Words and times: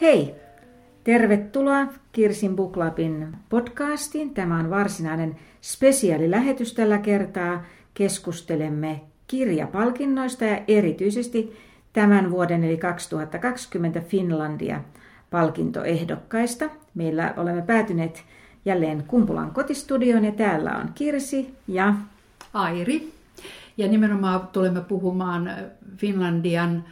Hei! 0.00 0.34
Tervetuloa 1.04 1.86
Kirsin 2.12 2.56
Buklapin 2.56 3.36
podcastiin. 3.48 4.34
Tämä 4.34 4.58
on 4.58 4.70
varsinainen 4.70 5.36
spesiaalilähetys 5.62 6.74
tällä 6.74 6.98
kertaa. 6.98 7.64
Keskustelemme 7.94 9.00
kirjapalkinnoista 9.26 10.44
ja 10.44 10.60
erityisesti 10.68 11.56
tämän 11.92 12.30
vuoden 12.30 12.64
eli 12.64 12.76
2020 12.76 14.00
Finlandia 14.00 14.80
palkintoehdokkaista. 15.30 16.70
Meillä 16.94 17.34
olemme 17.36 17.62
päätyneet 17.62 18.24
jälleen 18.64 19.04
Kumpulan 19.06 19.50
kotistudioon 19.50 20.24
ja 20.24 20.32
täällä 20.32 20.70
on 20.70 20.92
Kirsi 20.94 21.54
ja 21.68 21.94
Airi. 22.54 23.12
Ja 23.76 23.88
nimenomaan 23.88 24.48
tulemme 24.52 24.80
puhumaan 24.80 25.50
Finlandian 25.96 26.84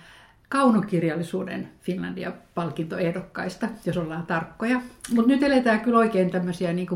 kaunokirjallisuuden 0.48 1.68
Finlandia-palkintoehdokkaista, 1.80 3.68
jos 3.86 3.96
ollaan 3.96 4.26
tarkkoja. 4.26 4.80
Mutta 5.14 5.28
nyt 5.32 5.42
eletään 5.42 5.80
kyllä 5.80 5.98
oikein 5.98 6.30
tämmöisiä 6.30 6.72
niin 6.72 6.88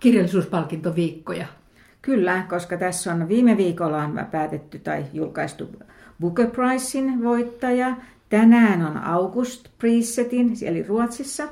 kirjallisuuspalkintoviikkoja. 0.00 1.46
Kyllä, 2.02 2.44
koska 2.48 2.76
tässä 2.76 3.12
on 3.12 3.28
viime 3.28 3.56
viikolla 3.56 4.04
on 4.04 4.26
päätetty 4.30 4.78
tai 4.78 5.04
julkaistu 5.12 5.68
Booker 6.20 6.50
Prizein 6.50 7.24
voittaja. 7.24 7.96
Tänään 8.28 8.86
on 8.86 8.96
August 8.96 9.68
Prisetin, 9.78 10.52
eli 10.62 10.82
Ruotsissa, 10.82 11.48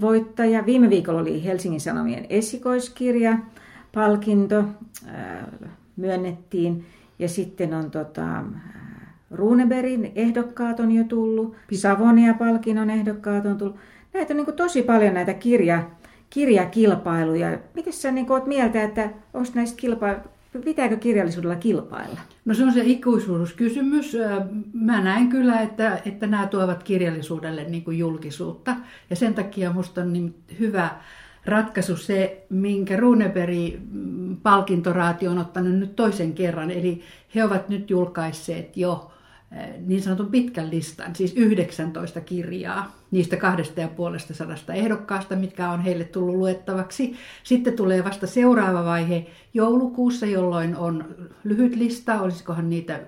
voittaja. 0.00 0.66
Viime 0.66 0.90
viikolla 0.90 1.20
oli 1.20 1.44
Helsingin 1.44 1.80
Sanomien 1.80 2.26
esikoiskirja, 2.28 3.38
palkinto 3.94 4.64
myönnettiin. 5.96 6.86
Ja 7.18 7.28
sitten 7.28 7.74
on 7.74 7.90
tota, 7.90 8.44
Runeberin 9.30 10.12
ehdokkaat 10.14 10.80
on 10.80 10.92
jo 10.92 11.04
tullut, 11.04 11.56
Savonia-palkinnon 11.72 12.90
ehdokkaat 12.90 13.46
on 13.46 13.58
tullut. 13.58 13.76
Näitä 14.14 14.34
on 14.34 14.36
niin 14.36 14.56
tosi 14.56 14.82
paljon 14.82 15.14
näitä 15.14 15.34
kirja, 15.34 15.90
kirjakilpailuja. 16.30 17.58
Miten 17.74 17.92
sä 17.92 18.10
niin 18.10 18.32
oot 18.32 18.46
mieltä, 18.46 18.82
että 18.82 19.10
onko 19.34 19.48
näistä 19.54 19.76
kilpailuja, 19.76 20.24
pitääkö 20.64 20.96
kirjallisuudella 20.96 21.56
kilpailla? 21.56 22.20
No 22.44 22.54
se 22.54 22.64
on 22.64 22.72
se 22.72 22.80
ikuisuuskysymys. 22.84 24.16
Mä 24.72 25.00
näen 25.00 25.28
kyllä, 25.28 25.60
että, 25.60 26.00
että 26.04 26.26
nämä 26.26 26.46
tuovat 26.46 26.82
kirjallisuudelle 26.82 27.64
niin 27.64 27.84
kuin 27.84 27.98
julkisuutta. 27.98 28.76
Ja 29.10 29.16
sen 29.16 29.34
takia 29.34 29.72
musta 29.72 30.00
on 30.00 30.12
niin 30.12 30.34
hyvä 30.60 30.90
ratkaisu 31.46 31.96
se, 31.96 32.46
minkä 32.50 32.96
Runeberg 32.96 33.54
palkintoraati 34.42 35.28
on 35.28 35.38
ottanut 35.38 35.74
nyt 35.74 35.96
toisen 35.96 36.32
kerran. 36.32 36.70
Eli 36.70 37.02
he 37.34 37.44
ovat 37.44 37.68
nyt 37.68 37.90
julkaisseet 37.90 38.76
jo 38.76 39.10
niin 39.86 40.02
sanotun 40.02 40.30
pitkän 40.30 40.70
listan, 40.70 41.16
siis 41.16 41.32
19 41.36 42.20
kirjaa 42.20 42.96
niistä 43.10 43.36
kahdesta 43.36 43.80
ja 43.80 43.88
puolesta 43.88 44.34
sadasta 44.34 44.74
ehdokkaasta, 44.74 45.36
mitkä 45.36 45.70
on 45.70 45.80
heille 45.80 46.04
tullut 46.04 46.34
luettavaksi. 46.34 47.16
Sitten 47.42 47.72
tulee 47.72 48.04
vasta 48.04 48.26
seuraava 48.26 48.84
vaihe 48.84 49.26
joulukuussa, 49.54 50.26
jolloin 50.26 50.76
on 50.76 51.14
lyhyt 51.44 51.76
lista, 51.76 52.20
olisikohan 52.20 52.70
niitä 52.70 53.00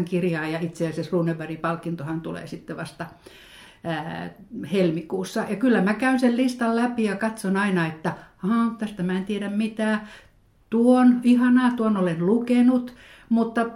5-8 0.00 0.04
kirjaa, 0.04 0.46
ja 0.48 0.58
itse 0.60 0.88
asiassa 0.88 1.16
Runeberg-palkintohan 1.16 2.20
tulee 2.20 2.46
sitten 2.46 2.76
vasta 2.76 3.06
ää, 3.84 4.30
helmikuussa. 4.72 5.44
Ja 5.48 5.56
kyllä 5.56 5.82
mä 5.82 5.94
käyn 5.94 6.20
sen 6.20 6.36
listan 6.36 6.76
läpi 6.76 7.04
ja 7.04 7.16
katson 7.16 7.56
aina, 7.56 7.86
että 7.86 8.14
Aha, 8.44 8.74
tästä 8.78 9.02
mä 9.02 9.16
en 9.16 9.24
tiedä 9.24 9.50
mitään, 9.50 10.08
tuon 10.70 11.20
ihanaa, 11.22 11.70
tuon 11.70 11.96
olen 11.96 12.26
lukenut, 12.26 12.94
mutta 13.28 13.66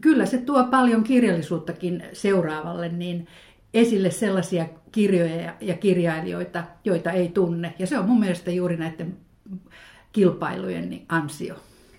kyllä 0.00 0.26
se 0.26 0.38
tuo 0.38 0.64
paljon 0.64 1.04
kirjallisuuttakin 1.04 2.02
seuraavalle 2.12 2.88
niin 2.88 3.26
esille 3.74 4.10
sellaisia 4.10 4.66
kirjoja 4.92 5.54
ja 5.60 5.74
kirjailijoita, 5.74 6.64
joita 6.84 7.12
ei 7.12 7.28
tunne. 7.28 7.74
Ja 7.78 7.86
se 7.86 7.98
on 7.98 8.08
mun 8.08 8.20
mielestä 8.20 8.50
juuri 8.50 8.76
näiden 8.76 9.16
kilpailujen 10.12 11.00
ansio. 11.08 11.54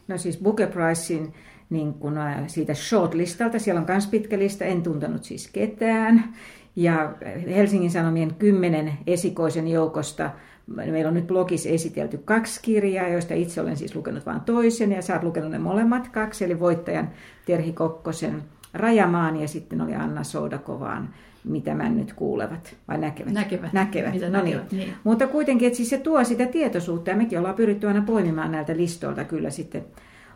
No 0.07 0.17
siis 0.17 0.37
Booker 0.37 0.67
Prizein 0.67 1.33
niin 1.69 1.93
kun, 1.93 2.19
siitä 2.47 2.73
shortlistalta, 2.73 3.59
siellä 3.59 3.81
on 3.81 3.87
myös 3.89 4.07
pitkä 4.07 4.39
lista, 4.39 4.65
en 4.65 4.83
tuntenut 4.83 5.23
siis 5.23 5.47
ketään. 5.47 6.33
Ja 6.75 7.15
Helsingin 7.47 7.91
Sanomien 7.91 8.35
kymmenen 8.35 8.93
esikoisen 9.07 9.67
joukosta 9.67 10.31
Meillä 10.75 11.07
on 11.07 11.13
nyt 11.13 11.27
blogissa 11.27 11.69
esitelty 11.69 12.17
kaksi 12.17 12.59
kirjaa, 12.61 13.07
joista 13.07 13.33
itse 13.33 13.61
olen 13.61 13.77
siis 13.77 13.95
lukenut 13.95 14.25
vain 14.25 14.41
toisen, 14.41 14.91
ja 14.91 15.01
sä 15.01 15.13
oot 15.13 15.23
lukenut 15.23 15.51
ne 15.51 15.59
molemmat 15.59 16.07
kaksi, 16.07 16.45
eli 16.45 16.59
voittajan 16.59 17.09
Terhi 17.45 17.73
Kokkosen 17.73 18.43
Rajamaan, 18.73 19.41
ja 19.41 19.47
sitten 19.47 19.81
oli 19.81 19.95
Anna 19.95 20.23
Soudakovaan 20.23 21.09
mitä 21.43 21.75
mä 21.75 21.89
nyt 21.89 22.13
kuulevat, 22.13 22.75
vai 22.87 22.97
näkevät? 22.97 23.33
Näkevät. 23.33 23.73
Näkevät, 23.73 24.13
mitä 24.13 24.29
no 24.29 24.43
niin. 24.43 24.57
näkevät, 24.57 24.71
niin. 24.71 24.93
Mutta 25.03 25.27
kuitenkin, 25.27 25.67
että 25.67 25.77
siis 25.77 25.89
se 25.89 25.97
tuo 25.97 26.23
sitä 26.23 26.45
tietoisuutta, 26.45 27.09
ja 27.09 27.15
mekin 27.15 27.39
ollaan 27.39 27.55
pyritty 27.55 27.87
aina 27.87 28.01
poimimaan 28.01 28.51
näiltä 28.51 28.77
listoilta 28.77 29.23
kyllä 29.23 29.49
sitten 29.49 29.85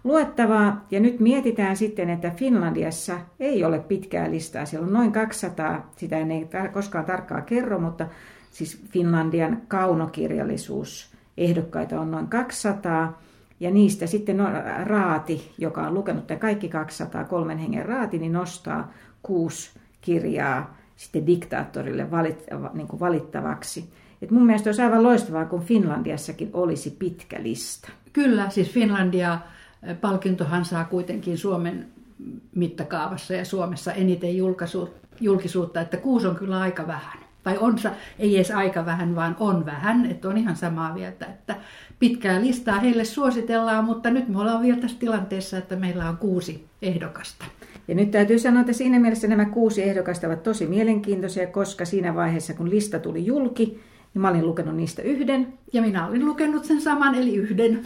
luettavaa. 0.03 0.85
Ja 0.91 0.99
nyt 0.99 1.19
mietitään 1.19 1.77
sitten, 1.77 2.09
että 2.09 2.29
Finlandiassa 2.29 3.17
ei 3.39 3.63
ole 3.63 3.79
pitkää 3.79 4.31
listaa. 4.31 4.65
Siellä 4.65 4.87
on 4.87 4.93
noin 4.93 5.11
200, 5.11 5.91
sitä 5.95 6.17
ei 6.17 6.47
koskaan 6.73 7.05
tarkkaa 7.05 7.41
kerro, 7.41 7.79
mutta 7.79 8.07
siis 8.53 8.81
Finlandian 8.89 9.61
kaunokirjallisuus 9.67 11.13
ehdokkaita 11.37 12.01
on 12.01 12.11
noin 12.11 12.27
200, 12.27 13.21
ja 13.59 13.71
niistä 13.71 14.07
sitten 14.07 14.37
no, 14.37 14.45
Raati, 14.83 15.51
joka 15.57 15.87
on 15.87 15.93
lukenut 15.93 16.27
tämän 16.27 16.39
kaikki 16.39 16.69
200, 16.69 17.23
kolmen 17.23 17.57
hengen 17.57 17.85
Raati, 17.85 18.19
niin 18.19 18.33
nostaa 18.33 18.91
kuusi 19.23 19.71
kirjaa 20.01 20.77
sitten 20.95 21.27
diktaattorille 21.27 22.11
valit, 22.11 22.45
niin 22.73 22.87
kuin 22.87 22.99
valittavaksi. 22.99 23.89
Et 24.21 24.31
mun 24.31 24.45
mielestä 24.45 24.67
olisi 24.67 24.81
aivan 24.81 25.03
loistavaa, 25.03 25.45
kun 25.45 25.63
Finlandiassakin 25.63 26.49
olisi 26.53 26.95
pitkä 26.99 27.43
lista. 27.43 27.89
Kyllä, 28.13 28.49
siis 28.49 28.69
Finlandia 28.69 29.39
palkintohan 30.01 30.65
saa 30.65 30.85
kuitenkin 30.85 31.37
Suomen 31.37 31.87
mittakaavassa 32.55 33.33
ja 33.33 33.45
Suomessa 33.45 33.93
eniten 33.93 34.37
julkisuutta, 35.21 35.81
että 35.81 35.97
kuusi 35.97 36.27
on 36.27 36.35
kyllä 36.35 36.59
aika 36.59 36.87
vähän 36.87 37.22
tai 37.43 37.57
on, 37.57 37.75
ei 38.19 38.35
edes 38.35 38.51
aika 38.51 38.85
vähän, 38.85 39.15
vaan 39.15 39.35
on 39.39 39.65
vähän, 39.65 40.05
että 40.05 40.29
on 40.29 40.37
ihan 40.37 40.55
samaa 40.55 40.93
mieltä, 40.93 41.25
että 41.25 41.55
pitkää 41.99 42.41
listaa 42.41 42.79
heille 42.79 43.05
suositellaan, 43.05 43.85
mutta 43.85 44.09
nyt 44.09 44.27
me 44.27 44.39
ollaan 44.39 44.61
vielä 44.61 44.77
tässä 44.77 44.99
tilanteessa, 44.99 45.57
että 45.57 45.75
meillä 45.75 46.09
on 46.09 46.17
kuusi 46.17 46.65
ehdokasta. 46.81 47.45
Ja 47.87 47.95
nyt 47.95 48.11
täytyy 48.11 48.39
sanoa, 48.39 48.61
että 48.61 48.73
siinä 48.73 48.99
mielessä 48.99 49.27
nämä 49.27 49.45
kuusi 49.45 49.83
ehdokasta 49.83 50.27
ovat 50.27 50.43
tosi 50.43 50.65
mielenkiintoisia, 50.65 51.47
koska 51.47 51.85
siinä 51.85 52.15
vaiheessa, 52.15 52.53
kun 52.53 52.69
lista 52.69 52.99
tuli 52.99 53.25
julki, 53.25 53.65
niin 54.13 54.21
mä 54.21 54.29
olin 54.29 54.47
lukenut 54.47 54.75
niistä 54.75 55.01
yhden. 55.01 55.53
Ja 55.73 55.81
minä 55.81 56.07
olin 56.07 56.25
lukenut 56.25 56.65
sen 56.65 56.81
saman, 56.81 57.15
eli 57.15 57.35
yhden. 57.35 57.85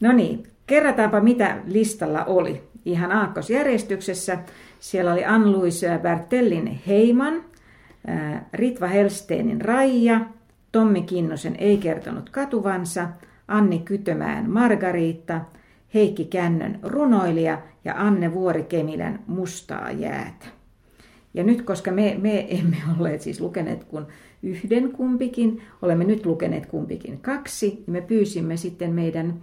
No 0.00 0.12
niin, 0.12 0.42
kerrataanpa 0.66 1.20
mitä 1.20 1.56
listalla 1.66 2.24
oli. 2.24 2.62
Ihan 2.84 3.12
aakkosjärjestyksessä. 3.12 4.38
Siellä 4.80 5.12
oli 5.12 5.24
Ann-Louise 5.24 5.98
Bertellin 6.02 6.80
Heiman, 6.86 7.42
Ritva 8.52 8.86
Helsteenin 8.86 9.60
Raija, 9.60 10.20
Tommi 10.72 11.02
Kinnosen 11.02 11.56
Ei 11.58 11.78
kertonut 11.78 12.30
katuvansa, 12.30 13.08
Anni 13.48 13.78
Kytömään 13.78 14.50
Margariitta, 14.50 15.40
Heikki 15.94 16.24
Kännön 16.24 16.78
Runoilija 16.82 17.62
ja 17.84 17.94
Anne 17.96 18.34
Vuorikemilän 18.34 19.22
Mustaa 19.26 19.90
jäätä. 19.90 20.46
Ja 21.34 21.44
nyt, 21.44 21.62
koska 21.62 21.92
me, 21.92 22.16
me 22.20 22.46
emme 22.50 22.76
olleet 22.98 23.20
siis 23.20 23.40
lukeneet 23.40 23.84
kuin 23.84 24.06
yhden 24.42 24.92
kumpikin, 24.92 25.62
olemme 25.82 26.04
nyt 26.04 26.26
lukeneet 26.26 26.66
kumpikin 26.66 27.20
kaksi, 27.20 27.70
niin 27.70 27.92
me 27.92 28.00
pyysimme 28.00 28.56
sitten 28.56 28.92
meidän, 28.92 29.34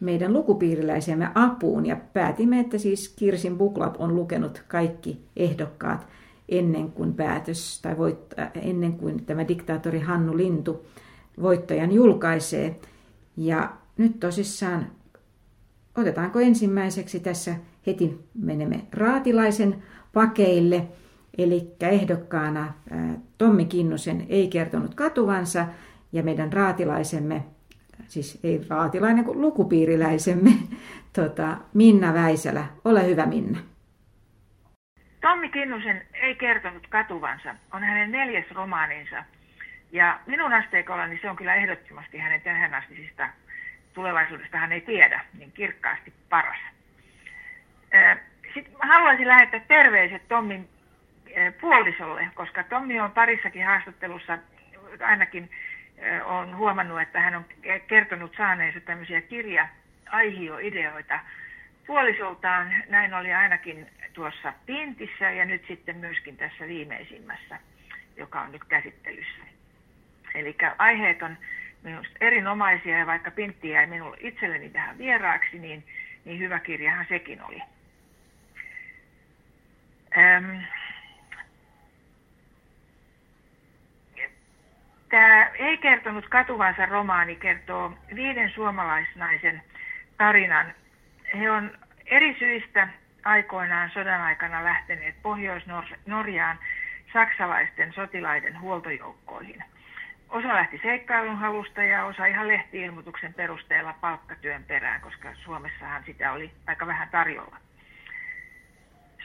meidän 0.00 0.32
lukupiiriläisemme 0.32 1.28
apuun 1.34 1.86
ja 1.86 1.96
päätimme, 2.12 2.60
että 2.60 2.78
siis 2.78 3.08
Kirsin 3.08 3.58
Buklap 3.58 3.94
on 3.98 4.16
lukenut 4.16 4.62
kaikki 4.68 5.20
ehdokkaat 5.36 6.06
ennen 6.48 6.92
kuin 6.92 7.14
päätös 7.14 7.80
tai 7.82 7.98
voitta, 7.98 8.46
ennen 8.54 8.92
kuin 8.92 9.24
tämä 9.24 9.48
diktaattori 9.48 10.00
Hannu 10.00 10.36
Lintu 10.36 10.86
voittajan 11.42 11.92
julkaisee. 11.92 12.80
Ja 13.36 13.72
nyt 13.96 14.20
tosissaan 14.20 14.86
otetaanko 15.96 16.40
ensimmäiseksi 16.40 17.20
tässä 17.20 17.54
heti 17.86 18.18
menemme 18.34 18.80
Raatilaisen 18.92 19.82
pakeille, 20.12 20.88
eli 21.38 21.72
ehdokkaana 21.80 22.72
Tommi 23.38 23.64
Kinnusen 23.64 24.26
ei 24.28 24.48
kertonut 24.48 24.94
katuvansa 24.94 25.66
ja 26.12 26.22
meidän 26.22 26.52
raatilaisemme, 26.52 27.44
siis 28.06 28.38
ei 28.42 28.64
raatilainen 28.68 29.24
kuin 29.24 29.40
lukupiiriläisemme, 29.40 30.52
tota, 31.12 31.56
Minna 31.74 32.14
Väisälä. 32.14 32.66
Ole 32.84 33.06
hyvä 33.06 33.26
Minna. 33.26 33.58
Tommi 35.24 35.48
Kinnusen 35.48 36.06
ei 36.12 36.34
kertonut 36.34 36.86
katuvansa 36.86 37.54
on 37.72 37.82
hänen 37.82 38.12
neljäs 38.12 38.50
romaaninsa. 38.50 39.24
Ja 39.92 40.20
minun 40.26 40.52
asteikollani 40.52 41.18
se 41.22 41.30
on 41.30 41.36
kyllä 41.36 41.54
ehdottomasti 41.54 42.18
hänen 42.18 42.40
tähänastisista 42.40 43.28
tulevaisuudesta 43.94 44.58
hän 44.58 44.72
ei 44.72 44.80
tiedä, 44.80 45.20
niin 45.38 45.52
kirkkaasti 45.52 46.12
paras. 46.28 46.58
Sitten 48.54 48.74
haluaisin 48.80 49.28
lähettää 49.28 49.60
terveiset 49.60 50.28
Tommin 50.28 50.68
puolisolle, 51.60 52.28
koska 52.34 52.64
Tommi 52.64 53.00
on 53.00 53.10
parissakin 53.10 53.66
haastattelussa 53.66 54.38
ainakin 55.00 55.50
on 56.24 56.56
huomannut, 56.56 57.00
että 57.00 57.20
hän 57.20 57.34
on 57.34 57.44
kertonut 57.86 58.34
saaneensa 58.36 58.80
tämmöisiä 58.80 59.20
kirja-aihioideoita 59.20 61.20
puolisoltaan. 61.86 62.74
Näin 62.88 63.14
oli 63.14 63.32
ainakin 63.32 63.86
tuossa 64.12 64.52
Pintissä 64.66 65.30
ja 65.30 65.44
nyt 65.44 65.64
sitten 65.68 65.96
myöskin 65.96 66.36
tässä 66.36 66.68
viimeisimmässä, 66.68 67.58
joka 68.16 68.40
on 68.40 68.52
nyt 68.52 68.64
käsittelyssä. 68.64 69.42
Eli 70.34 70.56
aiheet 70.78 71.22
on 71.22 71.36
minusta 71.82 72.14
erinomaisia 72.20 72.98
ja 72.98 73.06
vaikka 73.06 73.30
Pintti 73.30 73.68
jäi 73.68 73.86
minulle 73.86 74.16
itselleni 74.20 74.68
tähän 74.70 74.98
vieraaksi, 74.98 75.58
niin, 75.58 75.84
niin 76.24 76.38
hyvä 76.38 76.58
kirjahan 76.58 77.06
sekin 77.08 77.42
oli. 77.42 77.62
Ähm, 80.18 80.56
Tämä 85.14 85.50
Ei 85.58 85.78
kertonut 85.78 86.28
katuvansa 86.28 86.86
romaani 86.86 87.36
kertoo 87.36 87.92
viiden 88.14 88.50
suomalaisnaisen 88.50 89.62
tarinan. 90.18 90.74
He 91.38 91.50
on 91.50 91.78
eri 92.06 92.36
syistä 92.38 92.88
aikoinaan 93.24 93.90
sodan 93.90 94.20
aikana 94.20 94.64
lähteneet 94.64 95.14
Pohjois-Norjaan 95.22 96.58
saksalaisten 97.12 97.92
sotilaiden 97.92 98.60
huoltojoukkoihin. 98.60 99.64
Osa 100.28 100.48
lähti 100.48 100.80
seikkailun 100.82 101.38
halusta 101.38 101.82
ja 101.82 102.04
osa 102.04 102.26
ihan 102.26 102.48
lehtiilmoituksen 102.48 103.34
perusteella 103.34 103.94
palkkatyön 104.00 104.64
perään, 104.64 105.00
koska 105.00 105.34
Suomessahan 105.34 106.04
sitä 106.04 106.32
oli 106.32 106.50
aika 106.66 106.86
vähän 106.86 107.08
tarjolla. 107.08 107.56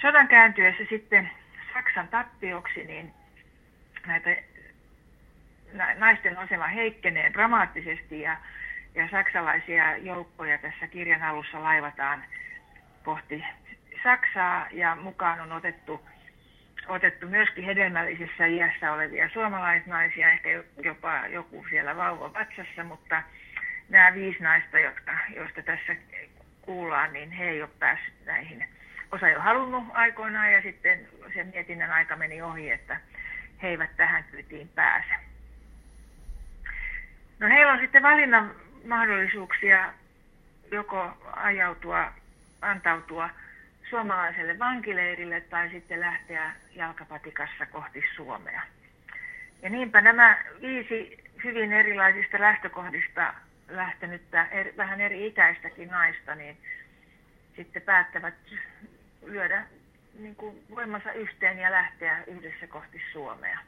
Sodan 0.01 0.27
kääntyessä 0.27 0.83
sitten 0.89 1.29
Saksan 1.73 2.07
tappioksi, 2.07 2.83
niin 2.83 3.13
näitä 4.07 4.35
naisten 5.97 6.37
asema 6.37 6.67
heikkenee 6.67 7.33
dramaattisesti 7.33 8.21
ja, 8.21 8.37
ja 8.95 9.09
saksalaisia 9.11 9.97
joukkoja 9.97 10.57
tässä 10.57 10.87
kirjan 10.87 11.23
alussa 11.23 11.63
laivataan 11.63 12.23
kohti 13.03 13.43
Saksaa 14.03 14.67
ja 14.71 14.95
mukaan 14.95 15.39
on 15.41 15.51
otettu, 15.51 16.09
otettu 16.87 17.27
myöskin 17.27 17.63
hedelmällisessä 17.63 18.45
iässä 18.45 18.93
olevia 18.93 19.29
suomalaisnaisia, 19.29 20.31
ehkä 20.31 20.49
jopa 20.83 21.27
joku 21.27 21.65
siellä 21.69 21.95
vauva 21.95 22.33
vatsassa, 22.33 22.83
mutta 22.83 23.23
nämä 23.89 24.13
viisi 24.13 24.43
naista, 24.43 24.79
jotka, 24.79 25.11
joista 25.35 25.61
tässä 25.61 25.95
kuullaan, 26.61 27.13
niin 27.13 27.31
he 27.31 27.49
ei 27.49 27.61
ole 27.61 27.69
päässyt 27.79 28.25
näihin. 28.25 28.67
Osa 29.11 29.27
ei 29.27 29.35
ole 29.35 29.43
halunnut 29.43 29.83
aikoinaan 29.93 30.53
ja 30.53 30.61
sitten 30.61 31.07
sen 31.33 31.47
mietinnän 31.47 31.91
aika 31.91 32.15
meni 32.15 32.41
ohi, 32.41 32.71
että 32.71 32.97
he 33.61 33.67
eivät 33.67 33.97
tähän 33.97 34.23
kyytiin 34.23 34.67
pääse. 34.67 35.13
No 37.39 37.47
heillä 37.47 37.73
on 37.73 37.79
sitten 37.79 38.03
valinnan 38.03 38.55
mahdollisuuksia 38.85 39.93
joko 40.71 41.17
ajautua, 41.35 42.13
antautua 42.61 43.29
suomalaiselle 43.89 44.59
vankileirille 44.59 45.41
tai 45.41 45.69
sitten 45.69 45.99
lähteä 45.99 46.51
jalkapatikassa 46.75 47.65
kohti 47.65 48.03
Suomea. 48.15 48.61
Ja 49.61 49.69
niinpä 49.69 50.01
nämä 50.01 50.37
viisi 50.61 51.23
hyvin 51.43 51.73
erilaisista 51.73 52.39
lähtökohdista 52.39 53.33
lähtenyttä, 53.69 54.45
eri, 54.51 54.73
vähän 54.77 55.01
eri 55.01 55.27
ikäistäkin 55.27 55.89
naista, 55.89 56.35
niin 56.35 56.57
sitten 57.55 57.81
päättävät 57.81 58.33
lyödä 59.25 59.63
niin 60.19 60.35
kuin 60.35 60.63
voimansa 60.75 61.11
yhteen 61.11 61.59
ja 61.59 61.71
lähteä 61.71 62.23
yhdessä 62.27 62.67
kohti 62.67 63.01
Suomea. 63.11 63.59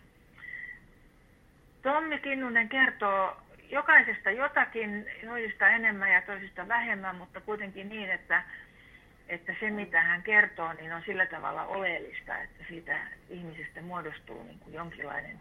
Tommi 1.81 2.19
Kinnunen 2.19 2.69
kertoo 2.69 3.41
jokaisesta 3.71 4.31
jotakin, 4.31 5.05
toisista 5.25 5.69
enemmän 5.69 6.11
ja 6.11 6.21
toisista 6.21 6.67
vähemmän, 6.67 7.15
mutta 7.15 7.41
kuitenkin 7.41 7.89
niin, 7.89 8.09
että, 8.09 8.43
että 9.29 9.55
se 9.59 9.69
mitä 9.69 10.01
hän 10.01 10.23
kertoo, 10.23 10.73
niin 10.73 10.93
on 10.93 11.03
sillä 11.05 11.25
tavalla 11.25 11.65
oleellista, 11.65 12.37
että 12.37 12.63
siitä 12.67 12.99
ihmisestä 13.29 13.81
muodostuu 13.81 14.43
niin 14.43 14.59
kuin 14.59 14.73
jonkinlainen 14.73 15.39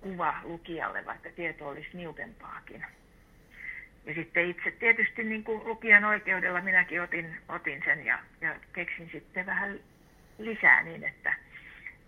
kuva 0.00 0.34
lukijalle, 0.42 1.06
vaikka 1.06 1.30
tieto 1.30 1.68
olisi 1.68 1.88
niukempaakin. 1.92 2.86
Ja 4.06 4.14
sitten 4.14 4.50
itse 4.50 4.70
tietysti 4.70 5.24
niin 5.24 5.44
kuin 5.44 5.64
lukijan 5.64 6.04
oikeudella 6.04 6.60
minäkin 6.60 7.02
otin, 7.02 7.36
otin 7.48 7.82
sen 7.84 8.06
ja, 8.06 8.18
ja 8.40 8.56
keksin 8.72 9.10
sitten 9.12 9.46
vähän 9.46 9.80
lisää 10.38 10.82
niin, 10.82 11.04
että 11.04 11.34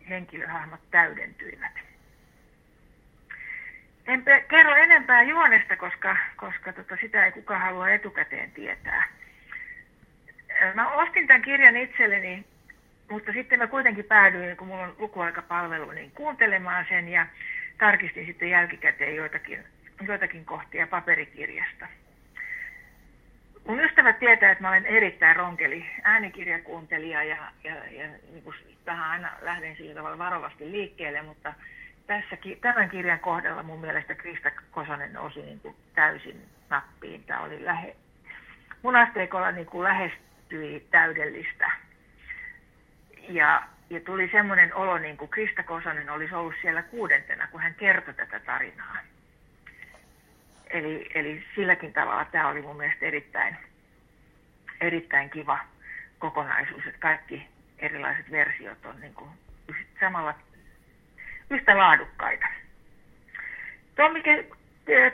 henkilöhahmot 0.09 0.91
täydentyivät. 0.91 1.94
En 4.07 4.25
kerro 4.49 4.75
enempää 4.75 5.23
juonesta, 5.23 5.77
koska, 5.77 6.17
koska 6.37 6.73
tota, 6.73 6.97
sitä 7.01 7.25
ei 7.25 7.33
kukaan 7.33 7.61
halua 7.61 7.91
etukäteen 7.91 8.51
tietää. 8.51 9.09
Mä 10.75 10.89
ostin 10.93 11.27
tämän 11.27 11.43
kirjan 11.43 11.77
itselleni, 11.77 12.45
mutta 13.11 13.33
sitten 13.33 13.59
mä 13.59 13.67
kuitenkin 13.67 14.05
päädyin, 14.05 14.57
kun 14.57 14.69
mulla 14.69 14.83
on 14.83 14.97
lukuaikapalvelu, 14.99 15.91
niin 15.91 16.11
kuuntelemaan 16.11 16.87
sen 16.89 17.09
ja 17.09 17.27
tarkistin 17.79 18.27
sitten 18.27 18.51
jälkikäteen 18.51 19.17
joitakin, 19.17 19.65
joitakin 20.07 20.45
kohtia 20.45 20.87
paperikirjasta. 20.87 21.87
Mun 23.67 23.81
ystävät 23.81 24.19
tietää, 24.19 24.51
että 24.51 24.63
mä 24.63 24.69
olen 24.69 24.87
erittäin 24.87 25.37
ronkeli 25.37 25.87
äänikirjakuuntelija 26.03 27.25
ja, 27.25 27.37
ja, 27.65 27.75
ja 27.75 28.07
niin 28.33 28.45
tähän 28.85 29.11
aina 29.11 29.31
lähden 29.41 29.77
sillä 29.77 29.95
tavalla 29.95 30.19
varovasti 30.19 30.73
liikkeelle, 30.73 31.23
mutta 31.23 31.55
tässä, 32.07 32.37
tämän 32.61 32.91
kirjan 32.91 33.21
kohdalla 33.21 33.63
mun 33.63 33.81
mielestä 33.81 34.15
Krista 34.15 34.51
Kosonen 34.71 35.13
nousi 35.13 35.43
niin 35.43 35.61
kuin 35.61 35.77
täysin 35.95 36.43
nappiin. 36.71 37.25
Tämä 37.25 37.41
oli 37.41 37.65
lähe, 37.65 37.97
mun 38.83 38.97
asteikolla 38.97 39.53
niin 39.53 39.67
kuin 39.67 39.85
lähestyi 39.85 40.87
täydellistä. 40.91 41.73
Ja, 43.29 43.63
ja 43.91 44.01
tuli 44.01 44.29
semmoinen 44.33 44.75
olo, 44.75 44.99
niin 44.99 45.17
kuin 45.17 45.31
Krista 45.31 45.63
Kosonen 45.63 46.11
olisi 46.11 46.35
ollut 46.35 46.55
siellä 46.63 46.83
kuudentena, 46.83 47.47
kun 47.47 47.61
hän 47.61 47.75
kertoi 47.75 48.15
tätä 48.15 48.41
tarinaa. 48.41 48.97
Eli, 50.71 51.11
eli 51.15 51.45
silläkin 51.55 51.93
tavalla 51.93 52.25
tämä 52.25 52.49
oli 52.49 52.63
mun 52.63 52.77
mielestä 52.77 53.07
erittäin, 53.07 53.57
erittäin 54.81 55.31
kiva 55.31 55.59
kokonaisuus, 56.19 56.87
että 56.87 56.99
kaikki 57.01 57.49
erilaiset 57.79 58.31
versiot 58.31 58.85
on 58.87 59.01
niin 59.01 59.15
kuin 59.15 59.31
samalla 60.01 60.35
yhtä 61.55 61.79
laadukkaita. 61.79 62.47
Tommi, 63.97 64.23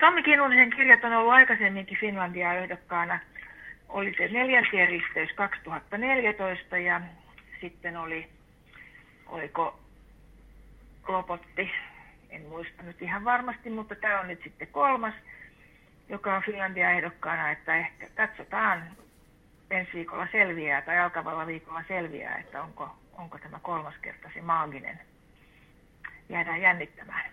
Tommi 0.00 0.22
Kinnullisen 0.22 0.70
kirjat 0.70 1.04
on 1.04 1.12
ollut 1.12 1.32
aikaisemminkin 1.32 1.98
Finlandia 1.98 2.54
ehdokkaana. 2.54 3.18
Oli 3.88 4.14
se 4.18 4.28
neljäntien 4.28 4.88
risteys 4.88 5.30
2014 5.32 6.78
ja 6.78 7.00
sitten 7.60 7.96
oli, 7.96 8.28
oliko 9.26 9.80
Lopotti, 11.08 11.70
en 12.30 12.42
muista 12.42 12.82
nyt 12.82 13.02
ihan 13.02 13.24
varmasti, 13.24 13.70
mutta 13.70 13.94
tämä 13.94 14.20
on 14.20 14.28
nyt 14.28 14.42
sitten 14.42 14.68
kolmas, 14.68 15.14
joka 16.08 16.36
on 16.36 16.42
Finlandia 16.42 16.90
ehdokkaana, 16.90 17.50
että 17.50 17.76
ehkä 17.76 18.06
katsotaan 18.14 18.82
ensi 19.70 19.92
viikolla 19.94 20.26
selviää 20.32 20.82
tai 20.82 20.98
alkavalla 20.98 21.46
viikolla 21.46 21.82
selviää, 21.88 22.36
että 22.36 22.62
onko, 22.62 22.96
onko 23.12 23.38
tämä 23.38 23.58
kolmas 23.62 23.94
kerta 24.02 24.30
se 24.34 24.42
maaginen 24.42 25.00
jäädään 26.30 26.60
jännittämään. 26.60 27.30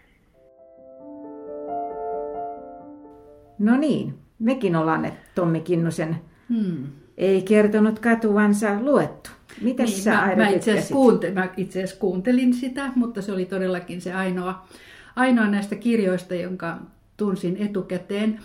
No 3.60 3.78
niin, 3.78 4.20
mekin 4.40 4.76
ollaan 4.76 5.02
ne 5.02 5.14
Tommi 5.36 5.62
Kinnusen 5.62 6.16
hmm. 6.50 6.88
ei 7.18 7.42
kertonut 7.42 8.00
katuvansa 8.00 8.82
luettu. 8.82 9.30
Mitä 9.62 9.84
niin, 9.84 10.02
sä 10.02 10.12
mä, 10.12 10.36
mä, 10.36 10.48
itse 10.48 10.72
asiassa 10.72 10.94
kuunte, 10.94 11.32
mä 11.32 11.50
itse 11.58 11.80
asiassa 11.80 12.00
kuuntelin 12.00 12.54
sitä, 12.54 12.92
mutta 12.96 13.22
se 13.22 13.32
oli 13.32 13.46
todellakin 13.46 14.02
se 14.02 14.14
ainoa, 14.14 14.68
ainoa 15.16 15.48
näistä 15.48 15.76
kirjoista, 15.76 16.36
jonka 16.36 16.78
tunsin 17.18 17.58
etukäteen. 17.60 18.40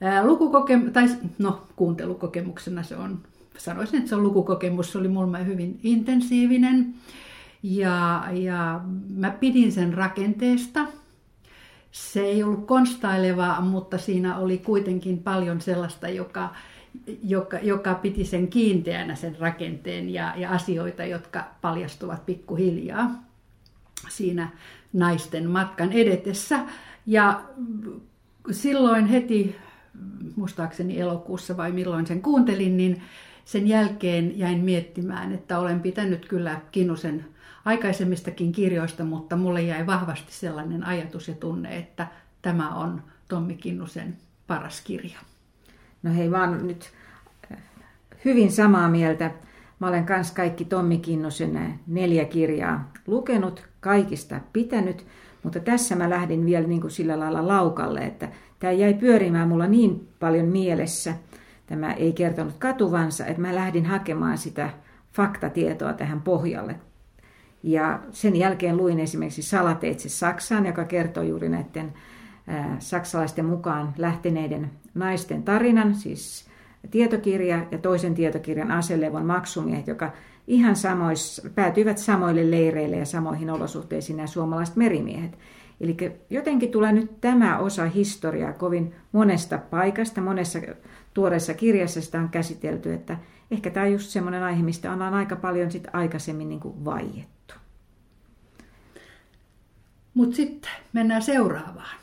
Ää, 0.00 0.26
lukukokem, 0.26 0.92
tai 0.92 1.08
no, 1.38 1.66
kuuntelukokemuksena 1.76 2.82
se 2.82 2.96
on, 2.96 3.18
sanoisin, 3.58 3.98
että 3.98 4.08
se 4.08 4.14
on 4.14 4.22
lukukokemus, 4.22 4.92
se 4.92 4.98
oli 4.98 5.08
mulle 5.08 5.46
hyvin 5.46 5.80
intensiivinen. 5.82 6.94
Ja, 7.68 8.24
ja 8.32 8.80
mä 9.08 9.30
pidin 9.30 9.72
sen 9.72 9.94
rakenteesta. 9.94 10.86
Se 11.90 12.20
ei 12.20 12.42
ollut 12.42 12.66
konstaileva, 12.66 13.60
mutta 13.60 13.98
siinä 13.98 14.38
oli 14.38 14.58
kuitenkin 14.58 15.18
paljon 15.18 15.60
sellaista, 15.60 16.08
joka, 16.08 16.54
joka, 17.22 17.58
joka 17.58 17.94
piti 17.94 18.24
sen 18.24 18.48
kiinteänä 18.48 19.14
sen 19.14 19.36
rakenteen 19.38 20.10
ja, 20.10 20.34
ja 20.36 20.50
asioita, 20.50 21.04
jotka 21.04 21.44
paljastuvat 21.60 22.26
pikkuhiljaa 22.26 23.10
siinä 24.08 24.50
naisten 24.92 25.50
matkan 25.50 25.92
edetessä. 25.92 26.58
Ja 27.06 27.42
silloin 28.50 29.06
heti, 29.06 29.56
muistaakseni 30.36 31.00
elokuussa 31.00 31.56
vai 31.56 31.72
milloin 31.72 32.06
sen 32.06 32.22
kuuntelin, 32.22 32.76
niin 32.76 33.02
sen 33.46 33.68
jälkeen 33.68 34.38
jäin 34.38 34.58
miettimään, 34.58 35.32
että 35.32 35.58
olen 35.58 35.80
pitänyt 35.80 36.26
kyllä 36.26 36.60
Kinnusen 36.72 37.24
aikaisemmistakin 37.64 38.52
kirjoista, 38.52 39.04
mutta 39.04 39.36
mulle 39.36 39.62
jäi 39.62 39.86
vahvasti 39.86 40.32
sellainen 40.32 40.84
ajatus 40.84 41.28
ja 41.28 41.34
tunne, 41.34 41.76
että 41.76 42.06
tämä 42.42 42.74
on 42.74 43.02
Tommi 43.28 43.54
Kinnusen 43.54 44.16
paras 44.46 44.80
kirja. 44.80 45.18
No 46.02 46.14
hei, 46.14 46.28
oon 46.28 46.66
nyt 46.66 46.90
äh, 47.52 47.58
hyvin 48.24 48.52
samaa 48.52 48.88
mieltä. 48.88 49.30
Mä 49.78 49.88
olen 49.88 50.06
kanssa 50.06 50.34
kaikki 50.34 50.64
Tommi 50.64 50.98
Kinnusen 50.98 51.56
äh, 51.56 51.78
neljä 51.86 52.24
kirjaa 52.24 52.92
lukenut, 53.06 53.68
kaikista 53.80 54.40
pitänyt, 54.52 55.06
mutta 55.42 55.60
tässä 55.60 55.96
mä 55.96 56.10
lähdin 56.10 56.46
vielä 56.46 56.66
niin 56.66 56.80
kuin 56.80 56.90
sillä 56.90 57.20
lailla 57.20 57.48
laukalle, 57.48 58.00
että 58.00 58.28
tämä 58.58 58.72
jäi 58.72 58.94
pyörimään 58.94 59.48
mulla 59.48 59.66
niin 59.66 60.08
paljon 60.20 60.46
mielessä. 60.46 61.14
Tämä 61.66 61.92
ei 61.92 62.12
kertonut 62.12 62.54
katuvansa, 62.58 63.26
että 63.26 63.42
mä 63.42 63.54
lähdin 63.54 63.86
hakemaan 63.86 64.38
sitä 64.38 64.70
faktatietoa 65.12 65.92
tähän 65.92 66.22
pohjalle. 66.22 66.76
Ja 67.62 68.00
sen 68.10 68.36
jälkeen 68.36 68.76
luin 68.76 69.00
esimerkiksi 69.00 69.42
Salateitse 69.42 70.08
Saksaan, 70.08 70.66
joka 70.66 70.84
kertoo 70.84 71.22
juuri 71.22 71.48
näiden 71.48 71.92
saksalaisten 72.78 73.44
mukaan 73.44 73.94
lähteneiden 73.98 74.70
naisten 74.94 75.42
tarinan, 75.42 75.94
siis 75.94 76.46
tietokirja 76.90 77.66
ja 77.70 77.78
toisen 77.78 78.14
tietokirjan 78.14 78.70
Aselevon 78.70 79.26
maksumiehet, 79.26 79.86
joka 79.86 80.12
ihan 80.46 80.76
samois, 80.76 81.42
päätyivät 81.54 81.98
samoille 81.98 82.50
leireille 82.50 82.96
ja 82.96 83.06
samoihin 83.06 83.50
olosuhteisiin 83.50 84.16
nämä 84.16 84.26
suomalaiset 84.26 84.76
merimiehet. 84.76 85.38
Eli 85.80 85.96
jotenkin 86.30 86.70
tulee 86.70 86.92
nyt 86.92 87.20
tämä 87.20 87.58
osa 87.58 87.84
historiaa 87.84 88.52
kovin 88.52 88.94
monesta 89.12 89.58
paikasta, 89.58 90.20
monessa 90.20 90.58
tuoreessa 91.16 91.54
kirjassa 91.54 92.00
sitä 92.00 92.18
on 92.18 92.28
käsitelty, 92.28 92.92
että 92.92 93.16
ehkä 93.50 93.70
tämä 93.70 93.86
on 93.86 93.92
just 93.92 94.06
semmoinen 94.06 94.42
aihe, 94.42 94.62
mistä 94.62 94.92
on 94.92 95.02
aika 95.02 95.36
paljon 95.36 95.70
sit 95.70 95.88
aikaisemmin 95.92 96.48
niin 96.48 96.60
kuin 96.60 96.84
vaiettu. 96.84 97.54
Mutta 100.14 100.36
sitten 100.36 100.70
mennään 100.92 101.22
seuraavaan. 101.22 101.96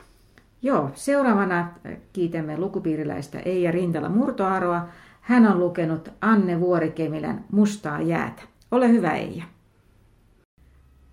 Joo, 0.62 0.92
seuraavana 0.94 1.68
kiitämme 2.14 2.58
lukupiiriläistä 2.58 3.40
Eija 3.40 3.72
Rintala 3.72 4.10
Murtoaroa. 4.10 4.88
Hän 5.22 5.48
on 5.48 5.60
lukenut 5.60 6.10
Anne 6.22 6.60
Vuorikemilän 6.60 7.46
Mustaa 7.52 8.02
jäätä. 8.02 8.42
Ole 8.72 8.90
hyvä 8.90 9.12
Eija. 9.12 9.44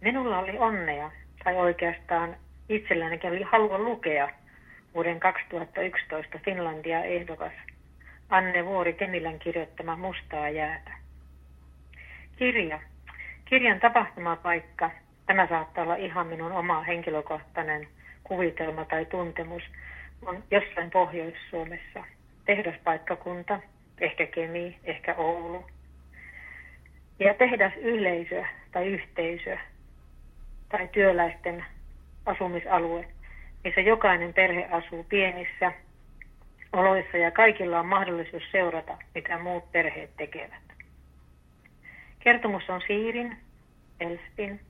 Minulla 0.00 0.38
oli 0.38 0.58
onnea, 0.58 1.10
tai 1.44 1.56
oikeastaan 1.56 2.36
itselläni 2.68 3.20
oli 3.24 3.42
halua 3.42 3.78
lukea 3.78 4.30
vuoden 4.94 5.20
2011 5.20 6.38
Finlandia 6.44 7.04
ehdokas 7.04 7.52
Anne 8.30 8.64
Vuori 8.64 8.92
Kemilän 8.92 9.38
kirjoittama 9.38 9.96
Mustaa 9.96 10.48
jäätä. 10.48 10.90
Kirja. 12.36 12.80
Kirjan 13.44 13.80
tapahtumapaikka. 13.80 14.90
Tämä 15.26 15.46
saattaa 15.48 15.84
olla 15.84 15.96
ihan 15.96 16.26
minun 16.26 16.52
oma 16.52 16.82
henkilökohtainen 16.82 17.88
kuvitelma 18.24 18.84
tai 18.84 19.04
tuntemus. 19.04 19.62
On 20.26 20.42
jossain 20.50 20.90
Pohjois-Suomessa. 20.90 22.04
Tehdaspaikkakunta, 22.44 23.60
ehkä 24.00 24.26
Kemi, 24.26 24.78
ehkä 24.84 25.14
Oulu. 25.14 25.66
Ja 27.18 27.34
tehdas 27.34 27.72
yleisö 27.76 28.44
tai 28.72 28.86
yhteisö 28.86 29.56
tai 30.68 30.88
työläisten 30.88 31.64
asumisalue, 32.26 33.04
missä 33.64 33.80
jokainen 33.80 34.34
perhe 34.34 34.68
asuu 34.70 35.04
pienissä 35.04 35.72
oloissa 36.72 37.16
ja 37.16 37.30
kaikilla 37.30 37.80
on 37.80 37.86
mahdollisuus 37.86 38.42
seurata, 38.52 38.98
mitä 39.14 39.38
muut 39.38 39.72
perheet 39.72 40.10
tekevät. 40.16 40.62
Kertomus 42.20 42.70
on 42.70 42.80
Siirin, 42.86 43.36
Elspin, 44.00 44.60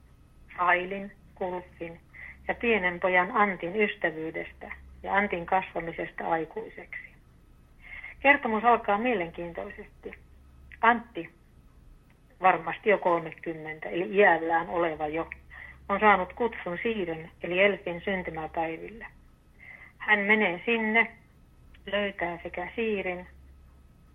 Failin, 0.58 1.12
Kulfin 1.34 2.00
ja 2.48 2.54
pienen 2.54 3.00
pojan 3.00 3.30
Antin 3.32 3.76
ystävyydestä 3.76 4.72
ja 5.02 5.14
Antin 5.14 5.46
kasvamisesta 5.46 6.28
aikuiseksi. 6.28 7.10
Kertomus 8.20 8.64
alkaa 8.64 8.98
mielenkiintoisesti. 8.98 10.14
Antti, 10.80 11.30
varmasti 12.42 12.90
jo 12.90 12.98
30, 12.98 13.88
eli 13.88 14.16
iällään 14.16 14.68
oleva 14.68 15.06
jo, 15.06 15.30
on 15.88 16.00
saanut 16.00 16.32
kutsun 16.32 16.78
Siirin 16.82 17.30
eli 17.42 17.62
Elfin 17.62 18.00
syntymäpäiville. 18.00 19.06
Hän 19.98 20.18
menee 20.18 20.62
sinne, 20.64 21.12
löytää 21.86 22.38
sekä 22.42 22.68
Siirin, 22.76 23.26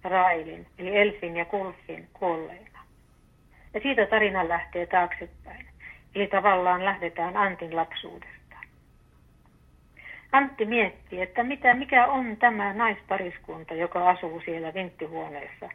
Railin 0.03 0.67
eli 0.79 0.97
Elfin 0.97 1.37
ja 1.37 1.45
Kulfin 1.45 2.07
kuolleina. 2.13 2.79
Ja 3.73 3.79
siitä 3.79 4.05
tarina 4.05 4.47
lähtee 4.47 4.85
taaksepäin. 4.85 5.65
Eli 6.15 6.27
tavallaan 6.27 6.85
lähdetään 6.85 7.37
Antin 7.37 7.75
lapsuudesta. 7.75 8.55
Antti 10.31 10.65
miettii, 10.65 11.21
että 11.21 11.43
mitä, 11.43 11.73
mikä 11.73 12.07
on 12.07 12.37
tämä 12.37 12.73
naispariskunta, 12.73 13.73
joka 13.73 14.09
asuu 14.09 14.41
siellä 14.45 14.73
vinttihuoneessa 14.73 15.69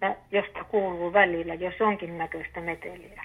ja 0.00 0.16
josta 0.30 0.64
kuuluu 0.64 1.12
välillä 1.12 1.54
jos 1.54 1.80
onkin 1.80 2.18
näköistä 2.18 2.60
meteliä 2.60 3.24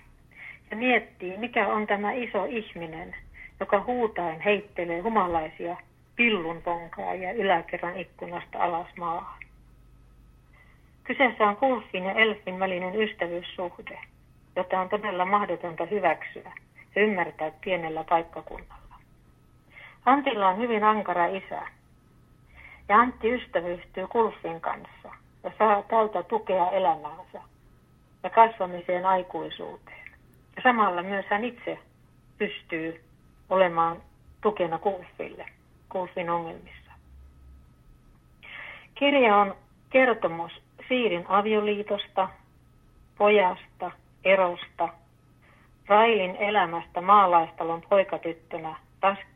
ja 0.72 0.78
miettii, 0.78 1.38
mikä 1.38 1.68
on 1.68 1.88
tämä 1.88 2.12
iso 2.12 2.46
ihminen, 2.46 3.16
joka 3.60 3.84
huutaen 3.84 4.42
heittelee 4.42 5.02
humalaisia 5.02 5.78
pillunponkaajia 6.20 7.32
yläkerran 7.32 7.98
ikkunasta 7.98 8.60
alas 8.60 8.88
maahan. 8.98 9.40
Kyseessä 11.04 11.48
on 11.48 11.56
Kulfin 11.56 12.04
ja 12.04 12.12
Elfin 12.12 12.60
välinen 12.60 13.02
ystävyyssuhde, 13.02 14.00
jota 14.56 14.80
on 14.80 14.90
todella 14.90 15.26
mahdotonta 15.26 15.86
hyväksyä 15.86 16.52
ja 16.96 17.02
ymmärtää 17.02 17.52
pienellä 17.64 18.04
paikkakunnalla. 18.10 18.96
Antilla 20.06 20.48
on 20.48 20.58
hyvin 20.58 20.84
ankara 20.84 21.26
isä, 21.26 21.62
ja 22.90 22.98
Antti 22.98 23.34
ystävystyy 23.34 24.08
Kulfin 24.08 24.62
kanssa 24.62 25.10
ja 25.44 25.52
saa 25.58 25.84
tältä 25.84 26.24
tukea 26.24 26.70
elämäänsä 26.72 27.42
ja 28.24 28.30
kasvamiseen 28.30 29.06
aikuisuuteen. 29.06 30.12
Ja 30.56 30.62
samalla 30.64 31.04
myös 31.04 31.26
hän 31.30 31.44
itse 31.44 31.80
pystyy 32.38 33.04
olemaan 33.50 33.98
tukena 34.42 34.78
Kulfille, 34.78 35.46
Kulfin 35.90 36.30
ongelmissa. 36.30 36.92
Kirja 38.96 39.36
on 39.38 39.56
kertomus 39.90 40.52
Siirin 40.88 41.26
avioliitosta, 41.28 42.30
pojasta, 43.18 43.92
erosta, 44.24 44.90
Railin 45.88 46.36
elämästä 46.36 47.02
maalaistalon 47.02 47.82
poikatyttönä, 47.90 48.76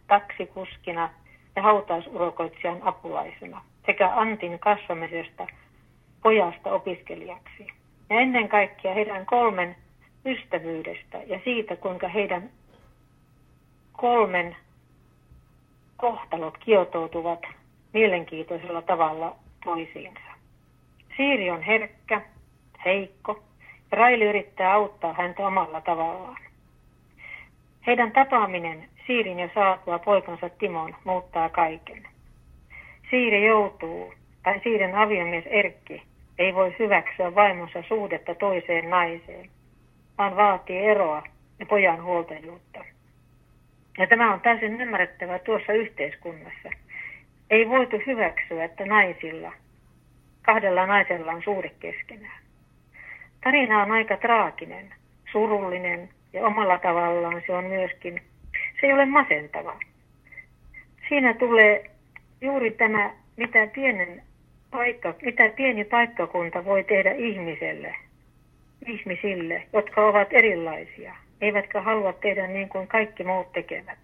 taksikuskina 0.08 1.10
ja 1.56 1.62
hautausurakoitsijan 1.62 2.78
apulaisena 2.82 3.62
sekä 3.86 4.12
Antin 4.16 4.60
kasvamisesta 4.60 5.48
pojasta 6.24 6.72
opiskelijaksi. 6.72 7.68
Ja 8.10 8.20
ennen 8.20 8.50
kaikkea 8.50 8.94
heidän 8.94 9.26
kolmen 9.26 9.76
ystävyydestä 10.26 11.18
ja 11.28 11.40
siitä, 11.44 11.76
kuinka 11.76 12.08
heidän 12.08 12.50
kolmen 13.92 14.56
kohtalot 16.04 16.58
kietoutuvat 16.58 17.40
mielenkiintoisella 17.94 18.82
tavalla 18.82 19.36
toisiinsa. 19.64 20.20
Siiri 21.18 21.50
on 21.50 21.62
herkkä, 21.62 22.22
heikko 22.86 23.44
ja 23.92 23.98
Raili 23.98 24.26
yrittää 24.26 24.74
auttaa 24.74 25.14
häntä 25.14 25.48
omalla 25.48 25.82
tavallaan. 25.82 26.38
Heidän 27.88 28.12
tapaaminen 28.12 28.90
Siirin 29.08 29.40
ja 29.40 29.50
saatua 29.54 30.00
poikansa 30.00 30.50
Timon 30.50 30.96
muuttaa 31.04 31.50
kaiken. 31.50 32.08
Siiri 33.10 33.48
joutuu, 33.48 34.14
tai 34.44 34.60
Siirin 34.64 34.96
aviomies 34.96 35.46
Erkki, 35.48 36.04
ei 36.40 36.56
voi 36.56 36.76
hyväksyä 36.80 37.36
vaimonsa 37.36 37.84
suhdetta 37.88 38.36
toiseen 38.36 38.90
naiseen– 38.90 39.50
vaan 40.18 40.36
vaatii 40.36 40.78
eroa 40.78 41.24
ja 41.60 41.66
pojan 41.66 42.04
huoltajuutta. 42.04 42.93
Ja 43.98 44.08
tämä 44.08 44.34
on 44.34 44.42
täysin 44.42 44.82
ymmärrettävää 44.82 45.40
tuossa 45.40 45.74
yhteiskunnassa. 45.74 46.70
Ei 47.50 47.70
voitu 47.70 48.02
hyväksyä, 48.08 48.64
että 48.64 48.86
naisilla, 48.86 49.52
kahdella 50.42 50.86
naisella 50.86 51.32
on 51.32 51.44
suhde 51.44 51.72
keskenään. 51.80 52.44
Tarina 53.44 53.84
on 53.84 53.92
aika 53.92 54.18
traaginen, 54.18 54.94
surullinen 55.32 56.10
ja 56.34 56.46
omalla 56.46 56.80
tavallaan 56.80 57.42
se 57.46 57.54
on 57.54 57.64
myöskin, 57.64 58.22
se 58.82 58.88
ei 58.88 58.94
ole 58.94 59.06
masentava. 59.06 59.80
Siinä 61.10 61.34
tulee 61.34 61.92
juuri 62.42 62.72
tämä, 62.72 63.12
mitä, 63.38 63.68
pienen 63.68 64.24
paikka, 64.72 65.14
mitä 65.22 65.50
pieni 65.50 65.84
paikkakunta 65.84 66.66
voi 66.66 66.84
tehdä 66.84 67.12
ihmiselle– 67.12 67.96
ihmisille, 68.88 69.64
jotka 69.74 70.08
ovat 70.08 70.28
erilaisia, 70.32 71.16
eivätkä 71.42 71.82
halua 71.82 72.14
tehdä 72.14 72.48
niin 72.48 72.70
kuin 72.70 72.88
kaikki 72.88 73.24
muut 73.24 73.52
tekevät. 73.52 74.00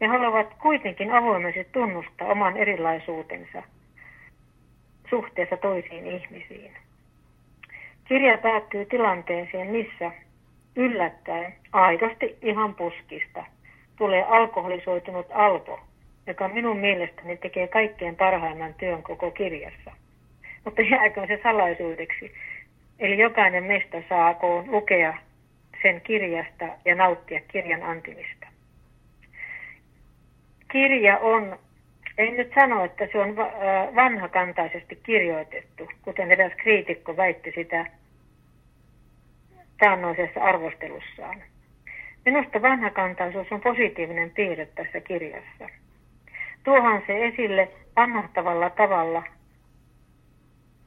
Ne 0.00 0.06
haluavat 0.06 0.54
kuitenkin 0.62 1.10
avoimesti 1.10 1.66
tunnustaa 1.72 2.28
oman 2.28 2.56
erilaisuutensa 2.56 3.62
suhteessa 5.10 5.56
toisiin 5.56 6.06
ihmisiin. 6.06 6.72
Kirja 8.04 8.38
päättyy 8.38 8.84
tilanteeseen, 8.84 9.70
missä 9.70 10.10
yllättäen, 10.76 11.54
aidosti 11.72 12.38
ihan 12.42 12.74
puskista, 12.74 13.44
tulee 13.96 14.22
alkoholisoitunut 14.22 15.26
Alpo, 15.30 15.80
joka 16.26 16.48
minun 16.48 16.78
mielestäni 16.78 17.36
tekee 17.36 17.68
kaikkein 17.68 18.16
parhaimman 18.16 18.74
työn 18.74 19.02
koko 19.02 19.30
kirjassa. 19.30 19.90
Mutta 20.64 20.82
jääkö 20.82 21.26
se 21.26 21.40
salaisuudeksi? 21.42 22.34
Eli 22.98 23.18
jokainen 23.18 23.64
meistä 23.64 24.02
saako 24.08 24.64
lukea 24.66 25.14
sen 25.84 26.00
kirjasta 26.00 26.68
ja 26.84 26.94
nauttia 26.94 27.40
kirjan 27.48 27.82
antimista. 27.82 28.46
Kirja 30.72 31.18
on, 31.18 31.58
en 32.18 32.36
nyt 32.36 32.52
sano, 32.60 32.84
että 32.84 33.08
se 33.12 33.18
on 33.18 33.36
vanhakantaisesti 33.94 34.96
kirjoitettu, 35.02 35.88
kuten 36.02 36.32
eräs 36.32 36.52
kriitikko 36.56 37.16
väitti 37.16 37.52
sitä 37.54 37.86
taannoisessa 39.78 40.40
arvostelussaan. 40.40 41.42
Minusta 42.24 42.62
vanhakantaisuus 42.62 43.52
on 43.52 43.60
positiivinen 43.60 44.30
piirre 44.30 44.66
tässä 44.66 45.00
kirjassa. 45.00 45.68
Tuohan 46.64 47.02
se 47.06 47.26
esille 47.26 47.68
vanhahtavalla 47.96 48.70
tavalla, 48.70 49.22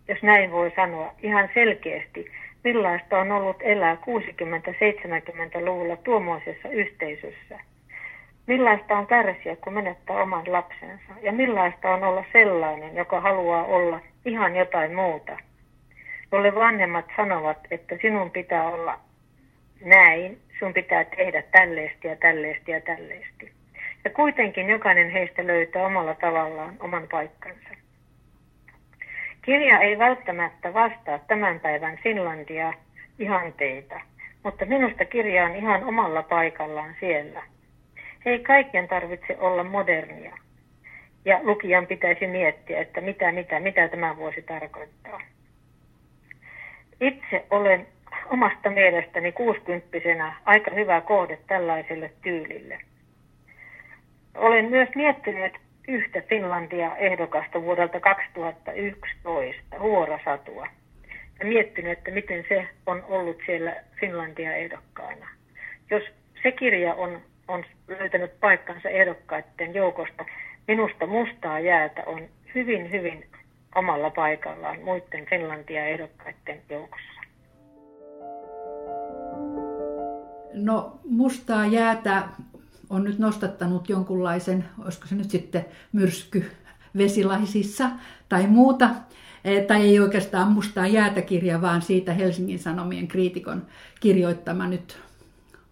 jos 0.07 0.23
näin 0.23 0.51
voi 0.51 0.71
sanoa, 0.75 1.13
ihan 1.23 1.49
selkeästi, 1.53 2.31
millaista 2.63 3.19
on 3.19 3.31
ollut 3.31 3.57
elää 3.59 3.95
60-70-luvulla 3.95 5.95
tuommoisessa 5.95 6.69
yhteisössä. 6.69 7.59
Millaista 8.47 8.97
on 8.97 9.07
kärsiä, 9.07 9.55
kun 9.55 9.73
menettää 9.73 10.21
oman 10.21 10.51
lapsensa, 10.51 11.13
ja 11.21 11.31
millaista 11.31 11.93
on 11.93 12.03
olla 12.03 12.23
sellainen, 12.33 12.95
joka 12.95 13.21
haluaa 13.21 13.65
olla 13.65 13.99
ihan 14.25 14.55
jotain 14.55 14.95
muuta, 14.95 15.37
jolle 16.31 16.55
vanhemmat 16.55 17.05
sanovat, 17.15 17.57
että 17.71 17.97
sinun 18.01 18.31
pitää 18.31 18.67
olla 18.67 18.99
näin, 19.81 20.37
sun 20.59 20.73
pitää 20.73 21.03
tehdä 21.03 21.43
tälleesti 21.51 22.07
ja 22.07 22.15
tälleesti 22.15 22.71
ja 22.71 22.81
tälleesti. 22.81 23.51
Ja 24.03 24.09
kuitenkin 24.09 24.69
jokainen 24.69 25.09
heistä 25.09 25.47
löytää 25.47 25.85
omalla 25.85 26.15
tavallaan 26.15 26.75
oman 26.79 27.07
paikkansa. 27.11 27.76
Kirja 29.47 29.79
ei 29.79 29.97
välttämättä 29.97 30.73
vastaa 30.73 31.19
tämän 31.19 31.59
päivän 31.59 31.97
Finlandia 32.03 32.73
ihanteita, 33.19 34.01
mutta 34.43 34.65
minusta 34.65 35.05
kirja 35.05 35.45
on 35.45 35.55
ihan 35.55 35.83
omalla 35.83 36.23
paikallaan 36.23 36.95
siellä. 36.99 37.43
Ei 38.25 38.39
kaiken 38.39 38.87
tarvitse 38.87 39.37
olla 39.39 39.63
modernia. 39.63 40.37
Ja 41.25 41.39
lukijan 41.43 41.87
pitäisi 41.87 42.27
miettiä, 42.27 42.79
että 42.79 43.01
mitä, 43.01 43.31
mitä, 43.31 43.59
mitä 43.59 43.87
tämä 43.87 44.17
voisi 44.17 44.41
tarkoittaa. 44.41 45.21
Itse 47.01 47.45
olen 47.49 47.87
omasta 48.29 48.69
mielestäni 48.69 49.31
kuusikymppisenä 49.31 50.35
aika 50.45 50.71
hyvä 50.71 51.01
kohde 51.01 51.37
tällaiselle 51.47 52.11
tyylille. 52.21 52.79
Olen 54.35 54.69
myös 54.69 54.89
miettinyt 54.95 55.66
yhtä 55.87 56.21
Finlandia-ehdokasta 56.21 57.61
vuodelta 57.61 57.99
2011, 57.99 59.79
Huorasatua, 59.79 60.67
ja 61.39 61.45
miettinyt, 61.45 61.97
että 61.97 62.11
miten 62.11 62.45
se 62.49 62.67
on 62.85 63.03
ollut 63.09 63.37
siellä 63.45 63.75
Finlandia-ehdokkaana. 63.99 65.27
Jos 65.89 66.03
se 66.43 66.51
kirja 66.51 66.93
on, 66.93 67.21
on 67.47 67.65
löytänyt 67.87 68.39
paikkansa 68.39 68.89
ehdokkaiden 68.89 69.73
joukosta, 69.73 70.25
minusta 70.67 71.07
mustaa 71.07 71.59
jäätä 71.59 72.03
on 72.05 72.27
hyvin, 72.55 72.91
hyvin 72.91 73.25
omalla 73.75 74.09
paikallaan 74.09 74.79
muiden 74.79 75.25
Finlandia-ehdokkaiden 75.25 76.61
joukossa. 76.69 77.21
No 80.53 80.99
mustaa 81.09 81.65
jäätä 81.65 82.23
on 82.89 83.03
nyt 83.03 83.19
nostattanut 83.19 83.89
jonkunlaisen, 83.89 84.65
olisiko 84.83 85.07
se 85.07 85.15
nyt 85.15 85.29
sitten 85.29 85.65
myrsky 85.91 86.51
vesilaisissa 86.97 87.91
tai 88.29 88.47
muuta, 88.47 88.89
e, 89.43 89.61
tai 89.61 89.81
ei 89.81 89.99
oikeastaan 89.99 90.51
mustaa 90.51 90.87
jäätäkirja, 90.87 91.61
vaan 91.61 91.81
siitä 91.81 92.13
Helsingin 92.13 92.59
Sanomien 92.59 93.07
kriitikon 93.07 93.65
kirjoittama 93.99 94.67
nyt 94.67 94.99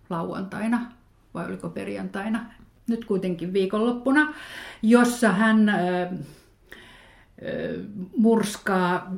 lauantaina, 0.10 0.92
vai 1.34 1.46
oliko 1.46 1.70
perjantaina, 1.70 2.46
nyt 2.88 3.06
kuitenkin 3.06 3.54
viikonloppuna, 3.54 4.34
jossa 4.82 5.32
hän 5.32 5.72
murskaa 8.18 9.14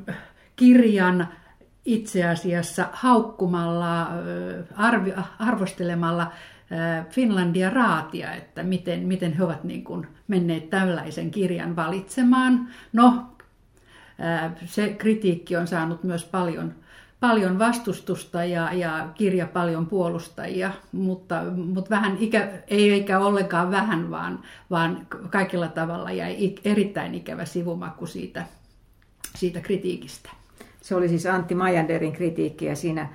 kirjan 0.56 1.28
itse 1.84 2.24
asiassa 2.24 2.88
haukkumalla, 2.92 4.08
arvi, 4.76 5.12
arvostelemalla 5.38 6.32
Finlandia 7.10 7.70
raatia, 7.70 8.32
että 8.34 8.62
miten, 8.62 9.00
miten 9.00 9.32
he 9.32 9.44
ovat 9.44 9.64
niin 9.64 9.84
kuin 9.84 10.06
menneet 10.28 10.70
tällaisen 10.70 11.30
kirjan 11.30 11.76
valitsemaan. 11.76 12.68
No, 12.92 13.26
se 14.64 14.94
kritiikki 14.98 15.56
on 15.56 15.66
saanut 15.66 16.04
myös 16.04 16.24
paljon, 16.24 16.74
paljon 17.20 17.58
vastustusta 17.58 18.44
ja, 18.44 18.72
ja 18.72 19.08
kirja 19.14 19.46
paljon 19.46 19.86
puolustajia, 19.86 20.70
mutta, 20.92 21.42
mutta 21.56 21.90
vähän 21.90 22.16
ikä, 22.20 22.48
ei 22.68 22.92
eikä 22.92 23.18
ollenkaan 23.18 23.70
vähän, 23.70 24.10
vaan, 24.10 24.42
vaan 24.70 25.06
kaikilla 25.30 25.68
tavalla 25.68 26.10
jäi 26.10 26.54
erittäin 26.64 27.14
ikävä 27.14 27.44
sivumaku 27.44 28.06
siitä, 28.06 28.44
siitä 29.36 29.60
kritiikistä. 29.60 30.30
Se 30.80 30.94
oli 30.94 31.08
siis 31.08 31.26
Antti 31.26 31.54
Majanderin 31.54 32.12
kritiikki 32.12 32.64
ja 32.64 32.76
siinä 32.76 33.08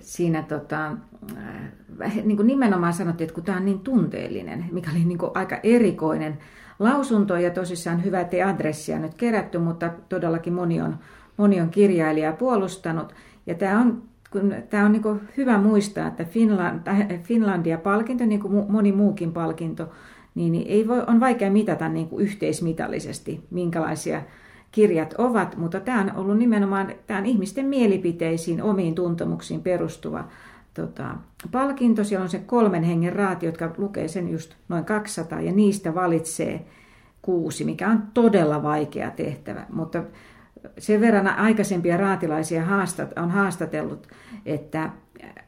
siinä 0.00 0.42
tota, 0.42 0.86
äh, 2.02 2.16
niin 2.24 2.36
kuin 2.36 2.46
nimenomaan 2.46 2.92
sanottiin, 2.92 3.24
että 3.24 3.34
kun 3.34 3.44
tämä 3.44 3.58
on 3.58 3.64
niin 3.64 3.80
tunteellinen, 3.80 4.64
mikä 4.72 4.90
oli 4.90 5.04
niin 5.04 5.18
kuin 5.18 5.32
aika 5.34 5.60
erikoinen 5.62 6.38
lausunto 6.78 7.36
ja 7.36 7.50
tosissaan 7.50 8.04
hyvä, 8.04 8.20
että 8.20 8.48
adressia 8.48 8.98
nyt 8.98 9.14
kerätty, 9.14 9.58
mutta 9.58 9.90
todellakin 10.08 10.52
moni 10.52 10.80
on, 10.80 10.98
moni 11.36 11.60
on 11.60 11.70
kirjailija 11.70 12.32
puolustanut. 12.32 13.14
Ja 13.46 13.54
tämä 13.54 13.80
on, 13.80 14.02
kun, 14.30 14.54
tämä 14.70 14.84
on 14.84 14.92
niin 14.92 15.02
kuin 15.02 15.20
hyvä 15.36 15.58
muistaa, 15.58 16.08
että 16.08 16.24
Finland, 16.24 16.80
Finlandia-palkinto, 17.22 18.24
niin 18.24 18.40
kuin 18.40 18.72
moni 18.72 18.92
muukin 18.92 19.32
palkinto, 19.32 19.90
niin 20.34 20.54
ei 20.66 20.88
voi, 20.88 21.04
on 21.06 21.20
vaikea 21.20 21.50
mitata 21.50 21.88
niin 21.88 22.08
kuin 22.08 22.24
yhteismitallisesti, 22.24 23.46
minkälaisia 23.50 24.22
kirjat 24.72 25.14
ovat, 25.18 25.56
mutta 25.56 25.80
tämä 25.80 26.00
on 26.00 26.12
ollut 26.16 26.38
nimenomaan 26.38 26.92
tämä 27.06 27.20
on 27.20 27.26
ihmisten 27.26 27.66
mielipiteisiin, 27.66 28.62
omiin 28.62 28.94
tuntemuksiin 28.94 29.62
perustuva 29.62 30.24
tota, 30.74 31.14
palkinto. 31.52 32.04
Siellä 32.04 32.22
on 32.22 32.28
se 32.28 32.38
kolmen 32.38 32.82
hengen 32.82 33.12
raati, 33.12 33.46
jotka 33.46 33.70
lukee 33.78 34.08
sen 34.08 34.28
just 34.28 34.54
noin 34.68 34.84
200 34.84 35.40
ja 35.40 35.52
niistä 35.52 35.94
valitsee 35.94 36.66
kuusi, 37.22 37.64
mikä 37.64 37.88
on 37.88 38.02
todella 38.14 38.62
vaikea 38.62 39.10
tehtävä, 39.10 39.66
mutta 39.72 40.02
sen 40.78 41.00
verran 41.00 41.28
aikaisempia 41.28 41.96
raatilaisia 41.96 42.64
haastat, 42.64 43.18
on 43.18 43.30
haastatellut, 43.30 44.08
että 44.46 44.90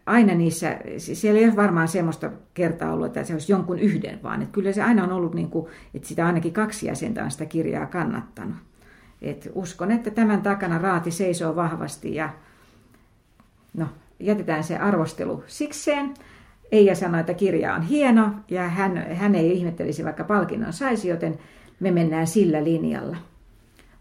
aina 0.06 0.34
niissä, 0.34 0.78
siellä 0.96 1.40
ei 1.40 1.46
ole 1.46 1.56
varmaan 1.56 1.88
semmoista 1.88 2.30
kertaa 2.54 2.92
ollut, 2.92 3.06
että 3.06 3.24
se 3.24 3.32
olisi 3.32 3.52
jonkun 3.52 3.78
yhden, 3.78 4.22
vaan 4.22 4.42
että 4.42 4.52
kyllä 4.52 4.72
se 4.72 4.82
aina 4.82 5.04
on 5.04 5.12
ollut 5.12 5.34
niin 5.34 5.50
kuin, 5.50 5.66
että 5.94 6.08
sitä 6.08 6.26
ainakin 6.26 6.52
kaksi 6.52 6.86
jäsentä 6.86 7.24
on 7.24 7.30
sitä 7.30 7.46
kirjaa 7.46 7.86
kannattanut. 7.86 8.56
Et 9.22 9.50
uskon, 9.54 9.90
että 9.90 10.10
tämän 10.10 10.42
takana 10.42 10.78
raati 10.78 11.10
seisoo 11.10 11.56
vahvasti 11.56 12.14
ja 12.14 12.30
no, 13.74 13.86
jätetään 14.20 14.64
se 14.64 14.76
arvostelu 14.76 15.44
sikseen. 15.46 16.14
Eija 16.72 16.94
sanoi, 16.94 17.20
että 17.20 17.34
kirja 17.34 17.74
on 17.74 17.82
hieno 17.82 18.32
ja 18.48 18.68
hän, 18.68 19.06
hän 19.14 19.34
ei 19.34 19.52
ihmettelisi, 19.52 20.04
vaikka 20.04 20.24
palkinnon 20.24 20.72
saisi, 20.72 21.08
joten 21.08 21.38
me 21.80 21.90
mennään 21.90 22.26
sillä 22.26 22.64
linjalla. 22.64 23.16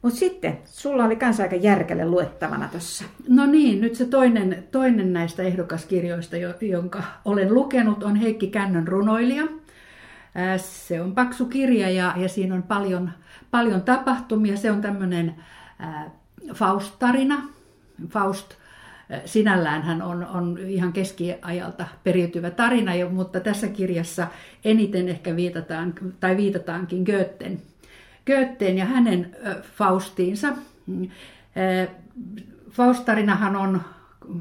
Mutta 0.02 0.20
sitten, 0.20 0.58
sulla 0.66 1.06
oli 1.06 1.16
kanssa 1.16 1.44
aika 1.44 1.56
järkelle 1.56 2.06
luettavana 2.06 2.68
tuossa. 2.68 3.06
No 3.28 3.46
niin, 3.46 3.82
nyt 3.82 3.96
se 3.96 4.06
toinen, 4.06 4.64
toinen 4.72 5.14
näistä 5.14 5.44
ehdokaskirjoista, 5.44 6.36
jonka 6.62 7.04
olen 7.26 7.54
lukenut, 7.54 8.04
on 8.04 8.16
Heikki 8.16 8.48
Kännön 8.48 8.88
runoilija. 8.88 9.44
Se 10.58 11.02
on 11.02 11.16
paksu 11.16 11.46
kirja 11.46 11.90
ja, 11.90 12.14
ja 12.18 12.30
siinä 12.30 12.56
on 12.56 12.64
paljon 12.64 13.12
paljon 13.52 13.82
tapahtumia. 13.82 14.58
Se 14.58 14.72
on 14.72 14.82
tämmöinen 14.82 15.36
Faust-tarina. 16.54 17.44
Faust 18.10 18.54
sinällään 19.26 19.84
hän 19.84 20.02
on, 20.02 20.26
on 20.26 20.58
ihan 20.58 20.94
keskiajalta 20.94 21.86
periytyvä 22.04 22.52
tarina, 22.52 22.92
mutta 23.12 23.40
tässä 23.40 23.68
kirjassa 23.68 24.28
eniten 24.66 25.10
ehkä 25.10 25.36
viitataan, 25.36 25.94
tai 26.20 26.38
viitataankin 26.38 27.04
Goethen, 27.04 27.62
Goethen 28.26 28.78
ja 28.78 28.86
hänen 28.86 29.36
Faustiinsa. 29.76 30.48
Faustarinahan 32.72 33.56
on 33.56 33.82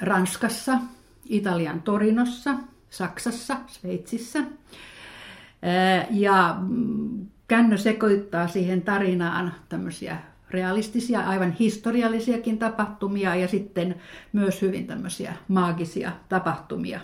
Ranskassa, 0.00 0.78
Italian 1.24 1.82
Torinossa, 1.82 2.54
Saksassa, 2.90 3.56
Sveitsissä. 3.66 4.38
Ja 6.10 6.56
mm, 6.60 7.26
Kännö 7.52 7.76
sekoittaa 7.76 8.48
siihen 8.48 8.82
tarinaan 8.82 9.54
tämmöisiä 9.68 10.16
realistisia, 10.50 11.20
aivan 11.20 11.52
historiallisiakin 11.52 12.58
tapahtumia 12.58 13.34
ja 13.34 13.48
sitten 13.48 13.94
myös 14.32 14.62
hyvin 14.62 14.86
tämmöisiä 14.86 15.34
maagisia 15.48 16.12
tapahtumia. 16.28 17.00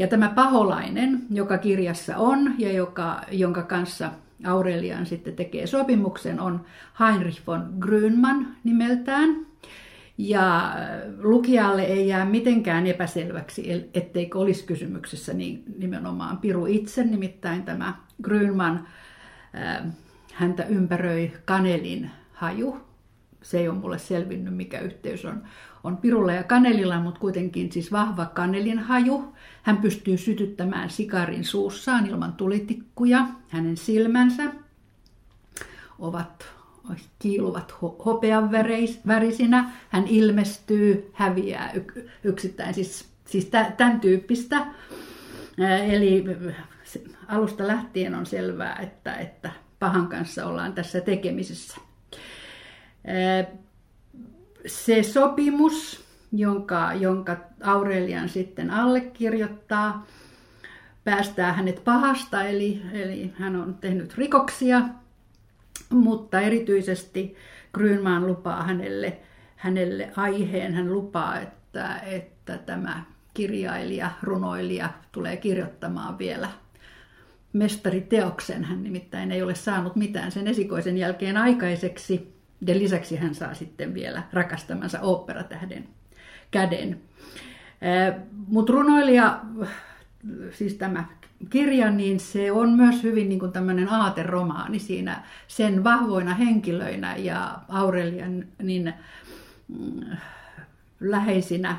Ja 0.00 0.06
tämä 0.06 0.28
paholainen, 0.28 1.22
joka 1.30 1.58
kirjassa 1.58 2.16
on 2.16 2.54
ja 2.58 2.72
joka, 2.72 3.20
jonka 3.30 3.62
kanssa 3.62 4.10
Aurelian 4.46 5.06
sitten 5.06 5.36
tekee 5.36 5.66
sopimuksen, 5.66 6.40
on 6.40 6.64
Heinrich 7.00 7.46
von 7.46 7.74
Grünman 7.80 8.46
nimeltään. 8.64 9.46
Ja 10.18 10.74
lukijalle 11.18 11.82
ei 11.82 12.08
jää 12.08 12.24
mitenkään 12.24 12.86
epäselväksi, 12.86 13.90
etteikö 13.94 14.38
olisi 14.38 14.64
kysymyksessä 14.64 15.32
niin 15.32 15.64
nimenomaan 15.78 16.38
Piru 16.38 16.66
itse, 16.66 17.04
nimittäin 17.04 17.62
tämä 17.62 17.94
Grünman, 18.22 18.80
äh, 19.54 19.82
häntä 20.34 20.64
ympäröi 20.64 21.32
kanelin 21.44 22.10
haju. 22.32 22.89
Se 23.42 23.58
ei 23.58 23.68
ole 23.68 23.78
mulle 23.78 23.98
selvinnyt, 23.98 24.54
mikä 24.54 24.80
yhteys 24.80 25.24
on, 25.24 25.42
on 25.84 25.96
Pirulla 25.96 26.32
ja 26.32 26.42
kanelilla, 26.42 27.00
mutta 27.00 27.20
kuitenkin 27.20 27.72
siis 27.72 27.92
vahva 27.92 28.26
kanelin 28.26 28.78
haju. 28.78 29.34
Hän 29.62 29.76
pystyy 29.76 30.16
sytyttämään 30.16 30.90
sikarin 30.90 31.44
suussaan 31.44 32.06
ilman 32.06 32.32
tulitikkuja. 32.32 33.26
Hänen 33.48 33.76
silmänsä 33.76 34.42
ovat 35.98 36.44
kiiluvat 37.18 37.74
hopean 38.04 38.50
värisinä. 39.06 39.70
Hän 39.88 40.06
ilmestyy, 40.06 41.10
häviää 41.12 41.72
yksittäin, 42.24 42.74
siis, 42.74 43.08
siis 43.24 43.50
tämän 43.76 44.00
tyyppistä. 44.00 44.66
Eli 45.88 46.24
alusta 47.28 47.66
lähtien 47.66 48.14
on 48.14 48.26
selvää, 48.26 48.76
että, 48.76 49.14
että 49.14 49.50
pahan 49.78 50.06
kanssa 50.06 50.46
ollaan 50.46 50.72
tässä 50.72 51.00
tekemisessä. 51.00 51.89
Se 54.66 55.02
sopimus, 55.02 56.04
jonka, 56.32 56.94
jonka 56.94 57.36
Aurelian 57.62 58.28
sitten 58.28 58.70
allekirjoittaa, 58.70 60.06
päästää 61.04 61.52
hänet 61.52 61.84
pahasta, 61.84 62.44
eli, 62.44 62.82
eli 62.92 63.32
hän 63.38 63.56
on 63.56 63.74
tehnyt 63.74 64.18
rikoksia, 64.18 64.82
mutta 65.90 66.40
erityisesti 66.40 67.36
Grönmaan 67.72 68.26
lupaa 68.26 68.62
hänelle, 68.62 69.18
hänelle 69.56 70.12
aiheen. 70.16 70.74
Hän 70.74 70.92
lupaa, 70.92 71.40
että, 71.40 71.96
että 71.96 72.58
tämä 72.58 73.02
kirjailija, 73.34 74.10
runoilija 74.22 74.90
tulee 75.12 75.36
kirjoittamaan 75.36 76.18
vielä 76.18 76.48
mestariteoksen. 77.52 78.64
Hän 78.64 78.82
nimittäin 78.82 79.32
ei 79.32 79.42
ole 79.42 79.54
saanut 79.54 79.96
mitään 79.96 80.32
sen 80.32 80.48
esikoisen 80.48 80.98
jälkeen 80.98 81.36
aikaiseksi. 81.36 82.39
Ja 82.66 82.78
lisäksi 82.78 83.16
hän 83.16 83.34
saa 83.34 83.54
sitten 83.54 83.94
vielä 83.94 84.22
rakastamansa 84.32 85.00
oopperatähden 85.00 85.88
käden. 86.50 87.00
Mutta 88.48 88.72
runoilija, 88.72 89.40
siis 90.52 90.74
tämä 90.74 91.04
kirja, 91.50 91.90
niin 91.90 92.20
se 92.20 92.52
on 92.52 92.70
myös 92.70 93.02
hyvin 93.02 93.28
niin 93.28 93.38
kuin 93.38 93.52
tämmöinen 93.52 93.88
aateromaani 93.88 94.78
siinä 94.78 95.22
sen 95.48 95.84
vahvoina 95.84 96.34
henkilöinä 96.34 97.16
ja 97.16 97.58
Aurelian 97.68 98.44
niin 98.62 98.94
mm, 99.68 100.16
läheisinä, 101.00 101.76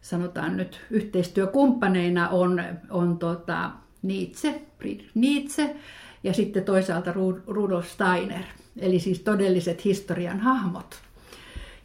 sanotaan 0.00 0.56
nyt 0.56 0.80
yhteistyökumppaneina 0.90 2.28
on, 2.28 2.62
on 2.90 3.18
tota 3.18 3.70
Nietzsche, 4.02 4.62
Friedrich 4.78 5.10
Nietzsche 5.14 5.76
ja 6.22 6.32
sitten 6.32 6.64
toisaalta 6.64 7.12
Rudolf 7.46 7.88
Steiner, 7.88 8.44
eli 8.76 8.98
siis 8.98 9.20
todelliset 9.20 9.84
historian 9.84 10.40
hahmot. 10.40 10.94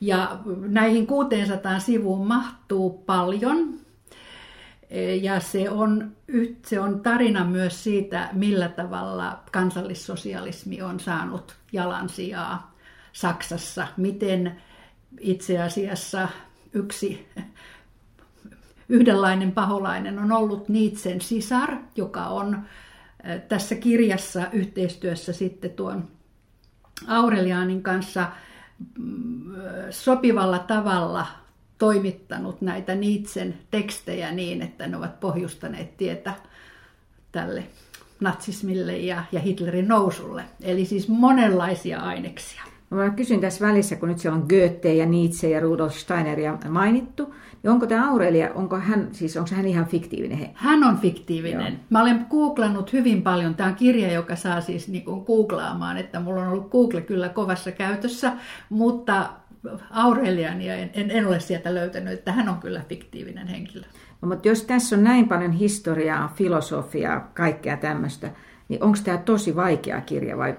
Ja 0.02 0.39
näihin 0.67 1.08
600 1.08 1.80
sivuun 1.80 2.28
mahtuu 2.28 2.89
paljon, 2.89 3.74
ja 5.22 5.39
se 5.39 5.69
on, 5.69 6.12
se 6.65 6.80
on 6.80 7.00
tarina 7.00 7.46
myös 7.46 7.84
siitä, 7.84 8.30
millä 8.34 8.69
tavalla 8.69 9.39
kansallissosialismi 9.52 10.82
on 10.82 11.00
saanut 11.00 11.56
jalansijaa 11.72 12.74
Saksassa. 13.13 13.88
Miten 13.98 14.62
itse 15.19 15.62
asiassa 15.62 16.28
yksi 16.74 17.28
yhdenlainen 18.89 19.52
paholainen 19.52 20.19
on 20.19 20.32
ollut 20.32 20.69
Niitsen 20.69 21.22
sisar, 21.22 21.78
joka 21.96 22.26
on 22.26 22.63
tässä 23.47 23.75
kirjassa 23.75 24.47
yhteistyössä 24.51 25.33
sitten 25.33 25.71
tuon 25.71 26.07
Aureliaanin 27.07 27.83
kanssa 27.83 28.31
mm, 28.97 29.55
sopivalla 29.89 30.59
tavalla 30.59 31.27
toimittanut 31.77 32.62
näitä 32.62 32.95
Niitsen 32.95 33.59
tekstejä 33.71 34.31
niin, 34.31 34.62
että 34.62 34.88
ne 34.88 34.97
ovat 34.97 35.19
pohjustaneet 35.19 35.97
tietä 35.97 36.33
tälle 37.31 37.63
natsismille 38.19 38.97
ja, 38.97 39.23
ja 39.31 39.39
Hitlerin 39.39 39.88
nousulle. 39.88 40.43
Eli 40.62 40.86
siis 40.86 41.07
monenlaisia 41.07 41.99
aineksia. 41.99 42.72
Mä 42.93 43.10
kysyn 43.10 43.39
tässä 43.39 43.67
välissä, 43.67 43.95
kun 43.95 44.10
nyt 44.10 44.19
siellä 44.19 44.38
on 44.38 44.45
Goethe 44.49 44.93
ja 44.93 45.06
Nietzsche 45.06 45.49
ja 45.49 45.60
Rudolf 45.60 45.93
Steineria 45.93 46.58
mainittu, 46.69 47.34
niin 47.63 47.71
onko 47.71 47.88
tämä 47.88 48.10
Aurelia, 48.10 48.53
onko 48.53 48.79
hän, 48.79 49.08
siis 49.12 49.38
onko 49.38 49.49
hän 49.56 49.67
ihan 49.67 49.86
fiktiivinen? 49.86 50.38
He? 50.38 50.49
Hän 50.53 50.84
on 50.84 50.97
fiktiivinen. 50.97 51.73
Joo. 51.73 51.82
Mä 51.89 52.01
olen 52.01 52.25
googlannut 52.29 52.93
hyvin 52.93 53.21
paljon. 53.21 53.56
Tämä 53.56 53.69
on 53.69 53.75
kirja, 53.75 54.12
joka 54.12 54.36
saa 54.36 54.62
siis 54.62 54.88
niin 54.88 55.06
kuin 55.06 55.25
googlaamaan, 55.25 55.97
että 55.97 56.19
mulla 56.19 56.41
on 56.41 56.47
ollut 56.47 56.71
Google 56.71 57.01
kyllä 57.01 57.29
kovassa 57.29 57.71
käytössä, 57.71 58.32
mutta 58.69 59.29
Aureliania 59.91 60.75
en, 60.75 60.89
en, 60.93 61.12
en 61.12 61.27
ole 61.27 61.39
sieltä 61.39 61.73
löytänyt, 61.73 62.13
että 62.13 62.32
hän 62.32 62.49
on 62.49 62.58
kyllä 62.58 62.82
fiktiivinen 62.89 63.47
henkilö. 63.47 63.84
No, 64.21 64.27
mutta 64.27 64.47
jos 64.47 64.63
tässä 64.63 64.95
on 64.95 65.03
näin 65.03 65.27
paljon 65.27 65.51
historiaa, 65.51 66.34
filosofiaa, 66.36 67.32
kaikkea 67.34 67.77
tämmöistä, 67.77 68.29
niin 68.69 68.84
onko 68.84 68.97
tämä 69.03 69.17
tosi 69.17 69.56
vaikea 69.56 70.01
kirja 70.01 70.38
vai 70.38 70.56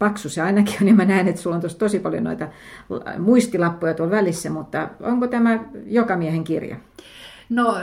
paksu 0.00 0.28
se 0.28 0.42
ainakin 0.42 0.74
on, 0.80 0.84
niin 0.84 0.96
mä 0.96 1.04
näen, 1.04 1.28
että 1.28 1.40
sulla 1.40 1.56
on 1.56 1.62
tosi 1.78 1.98
paljon 1.98 2.24
noita 2.24 2.48
muistilappuja 3.18 3.94
tuolla 3.94 4.16
välissä, 4.16 4.50
mutta 4.50 4.88
onko 5.00 5.26
tämä 5.26 5.64
joka 5.86 6.16
miehen 6.16 6.44
kirja? 6.44 6.76
No, 7.48 7.76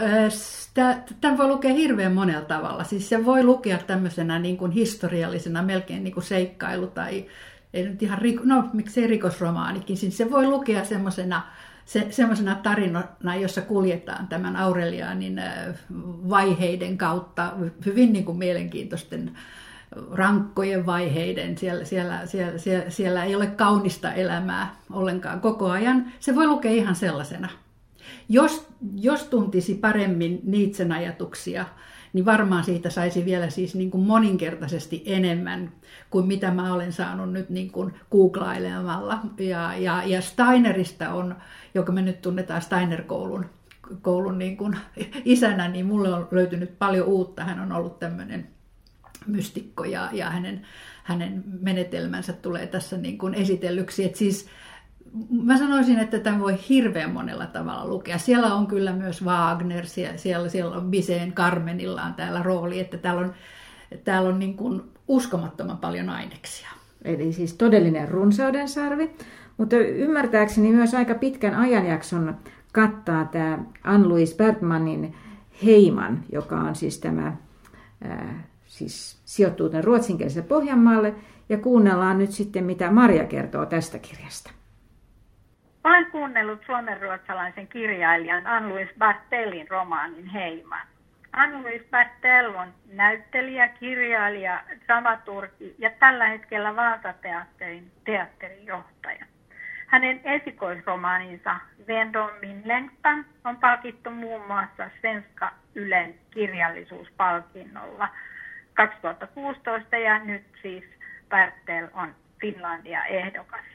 tämän 1.21 1.37
voi 1.37 1.47
lukea 1.47 1.73
hirveän 1.73 2.13
monella 2.13 2.45
tavalla. 2.45 2.83
Siis 2.83 3.09
se 3.09 3.25
voi 3.25 3.43
lukea 3.43 3.77
tämmöisenä 3.77 4.39
niin 4.39 4.57
kuin 4.57 4.71
historiallisena 4.71 5.63
melkein 5.63 6.03
niin 6.03 6.13
kuin 6.13 6.23
seikkailu 6.23 6.87
tai 6.87 7.25
ei 7.73 7.89
nyt 7.89 8.03
ihan, 8.03 8.19
no 8.43 8.69
miksei 8.73 9.07
rikosromaanikin, 9.07 9.97
siis 9.97 10.17
se 10.17 10.31
voi 10.31 10.47
lukea 10.47 10.85
semmoisena 10.85 11.41
se, 11.85 12.07
semmoisena 12.09 12.55
tarinana, 12.55 13.35
jossa 13.41 13.61
kuljetaan 13.61 14.27
tämän 14.27 14.55
Aurelianin 14.55 15.41
vaiheiden 16.29 16.97
kautta 16.97 17.53
hyvin 17.85 18.13
niin 18.13 18.25
kuin 18.25 18.37
mielenkiintoisten 18.37 19.31
rankkojen 20.11 20.85
vaiheiden, 20.85 21.57
siellä, 21.57 21.85
siellä, 21.85 22.25
siellä, 22.25 22.57
siellä, 22.57 22.89
siellä 22.89 23.23
ei 23.23 23.35
ole 23.35 23.47
kaunista 23.47 24.13
elämää 24.13 24.75
ollenkaan 24.91 25.41
koko 25.41 25.69
ajan. 25.69 26.05
Se 26.19 26.35
voi 26.35 26.47
lukea 26.47 26.71
ihan 26.71 26.95
sellaisena. 26.95 27.49
Jos, 28.29 28.67
jos 28.95 29.23
tuntisi 29.23 29.75
paremmin 29.75 30.39
Niitsen 30.43 30.91
ajatuksia, 30.91 31.65
niin 32.13 32.25
varmaan 32.25 32.63
siitä 32.63 32.89
saisi 32.89 33.25
vielä 33.25 33.49
siis 33.49 33.75
niin 33.75 33.91
kuin 33.91 34.07
moninkertaisesti 34.07 35.03
enemmän 35.05 35.71
kuin 36.09 36.27
mitä 36.27 36.51
mä 36.51 36.73
olen 36.73 36.93
saanut 36.93 37.31
nyt 37.31 37.49
niin 37.49 37.71
kuin 37.71 37.93
googlailemalla. 38.11 39.19
Ja, 39.39 39.75
ja, 39.77 40.03
ja 40.05 40.21
Steinerista 40.21 41.13
on, 41.13 41.35
joka 41.73 41.91
me 41.91 42.01
nyt 42.01 42.21
tunnetaan 42.21 42.61
Steiner-koulun 42.61 43.45
koulun 44.01 44.37
niin 44.37 44.57
kuin 44.57 44.77
isänä, 45.25 45.67
niin 45.67 45.85
mulle 45.85 46.13
on 46.13 46.27
löytynyt 46.31 46.79
paljon 46.79 47.07
uutta. 47.07 47.43
Hän 47.43 47.59
on 47.59 47.71
ollut 47.71 47.99
tämmöinen 47.99 48.47
mystikko 49.27 49.83
ja, 49.83 50.09
ja 50.11 50.29
hänen, 50.29 50.61
hänen 51.03 51.43
menetelmänsä 51.61 52.33
tulee 52.33 52.67
tässä 52.67 52.97
niin 52.97 53.17
kuin 53.17 53.33
esitellyksi. 53.33 54.05
Et 54.05 54.15
siis 54.15 54.47
mä 55.43 55.57
sanoisin, 55.57 55.99
että 55.99 56.19
tämän 56.19 56.39
voi 56.39 56.57
hirveän 56.69 57.11
monella 57.11 57.45
tavalla 57.45 57.87
lukea. 57.87 58.17
Siellä 58.17 58.55
on 58.55 58.67
kyllä 58.67 58.93
myös 58.93 59.25
Wagner, 59.25 59.85
siellä, 59.85 60.49
siellä 60.49 60.75
on 60.75 60.91
Biseen 60.91 61.33
Carmenilla 61.33 62.03
on 62.03 62.13
täällä 62.13 62.43
rooli, 62.43 62.79
että 62.79 62.97
täällä 62.97 63.21
on, 63.21 63.33
täällä 64.03 64.29
on 64.29 64.39
niin 64.39 64.57
kuin 64.57 64.81
uskomattoman 65.07 65.77
paljon 65.77 66.09
aineksia. 66.09 66.69
Eli 67.01 67.33
siis 67.33 67.53
todellinen 67.53 68.09
runsauden 68.09 68.69
sarvi, 68.69 69.11
mutta 69.57 69.77
ymmärtääkseni 69.77 70.71
myös 70.71 70.93
aika 70.93 71.15
pitkän 71.15 71.55
ajanjakson 71.55 72.37
kattaa 72.73 73.25
tämä 73.25 73.59
Ann-Louise 73.83 74.35
Bergmanin 74.35 75.15
Heiman, 75.65 76.23
joka 76.31 76.59
on 76.59 76.75
siis 76.75 76.99
tämä, 76.99 77.37
ää, 78.01 78.43
siis 78.65 79.16
sijoittuu 79.27 79.69
tämän 79.69 79.83
ruotsinkieliselle 79.83 80.47
Pohjanmaalle, 80.47 81.13
ja 81.49 81.57
kuunnellaan 81.57 82.17
nyt 82.17 82.31
sitten, 82.31 82.63
mitä 82.63 82.91
Maria 82.91 83.25
kertoo 83.25 83.65
tästä 83.65 83.99
kirjasta. 83.99 84.51
Olen 85.83 86.11
kuunnellut 86.11 86.59
suomenruotsalaisen 86.65 87.67
kirjailijan 87.67 88.47
Ann-Louise 88.47 88.93
Bartellin 88.99 89.67
romaanin 89.69 90.27
Heiman. 90.27 90.87
Anne-Louise 91.31 91.85
Bartel 91.91 92.55
on 92.55 92.67
näyttelijä, 92.93 93.67
kirjailija, 93.67 94.63
dramaturgi 94.85 95.75
ja 95.77 95.89
tällä 95.99 96.27
hetkellä 96.27 96.75
Vaasa-teatterin 96.75 97.91
teatterijohtaja. 98.05 99.25
Hänen 99.87 100.21
esikoisromaaninsa 100.23 101.55
Vendomin 101.87 102.61
längtan 102.65 103.25
on 103.45 103.57
palkittu 103.57 104.09
muun 104.09 104.47
muassa 104.47 104.89
Svenska 105.01 105.51
Ylen 105.75 106.15
kirjallisuuspalkinnolla 106.31 108.09
2016 108.77 109.97
ja 109.97 110.19
nyt 110.19 110.43
siis 110.61 110.83
Bartel 111.29 111.87
on 111.93 112.15
Finlandia 112.41 113.05
ehdokas. 113.05 113.65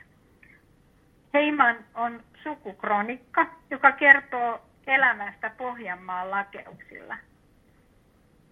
Heiman 1.34 1.76
on 1.94 2.22
sukukronikka, 2.42 3.46
joka 3.70 3.92
kertoo 3.92 4.60
elämästä 4.86 5.50
Pohjanmaan 5.50 6.30
lakeuksilla– 6.30 7.16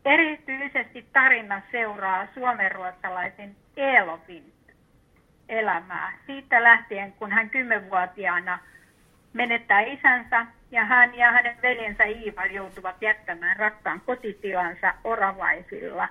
Erityisesti 0.05 1.07
tarina 1.13 1.63
seuraa 1.73 2.27
suomenruotsalaisen 2.35 3.57
Elofin 3.77 4.53
elämää. 5.49 6.13
Siitä 6.27 6.63
lähtien, 6.63 7.13
kun 7.13 7.33
hän 7.33 7.51
kymmenvuotiaana 7.51 8.59
menettää 9.33 9.81
isänsä 9.81 10.47
ja 10.71 10.85
hän 10.85 11.15
ja 11.15 11.31
hänen 11.33 11.57
veljensä 11.63 12.05
Iiva 12.05 12.47
joutuvat 12.47 12.97
jättämään 13.01 13.57
rakkaan 13.57 14.01
kotitilansa 14.01 14.95
Oravaisilla, 15.05 16.09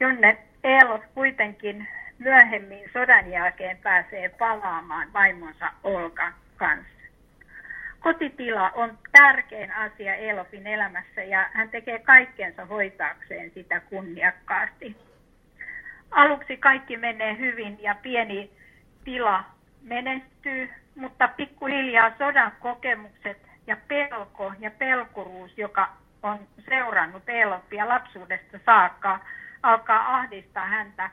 jonne 0.00 0.38
Elof 0.64 1.02
kuitenkin 1.14 1.88
myöhemmin 2.18 2.90
sodan 2.92 3.30
jälkeen 3.30 3.76
pääsee 3.76 4.28
palaamaan 4.28 5.12
vaimonsa 5.12 5.72
Olkan 5.84 6.34
kanssa. 6.56 7.00
Kotitila 8.00 8.70
on 8.70 8.98
tärkein 9.12 9.72
asia 9.72 10.14
Elofin 10.14 10.66
elämässä 10.66 11.22
ja 11.22 11.50
hän 11.52 11.68
tekee 11.68 11.98
kaikkensa 11.98 12.64
hoitaakseen 12.64 13.50
sitä 13.50 13.80
kunniakkaasti. 13.80 14.96
Aluksi 16.10 16.56
kaikki 16.56 16.96
menee 16.96 17.38
hyvin 17.38 17.82
ja 17.82 17.94
pieni 18.02 18.50
tila 19.04 19.44
menestyy, 19.82 20.70
mutta 20.94 21.28
pikkuhiljaa 21.28 22.12
sodan 22.18 22.52
kokemukset 22.60 23.38
ja 23.66 23.76
pelko 23.88 24.52
ja 24.58 24.70
pelkuruus, 24.70 25.58
joka 25.58 25.88
on 26.22 26.38
seurannut 26.68 27.28
Elofia 27.28 27.88
lapsuudesta 27.88 28.58
saakka, 28.66 29.20
alkaa 29.62 30.16
ahdistaa 30.16 30.66
häntä. 30.66 31.10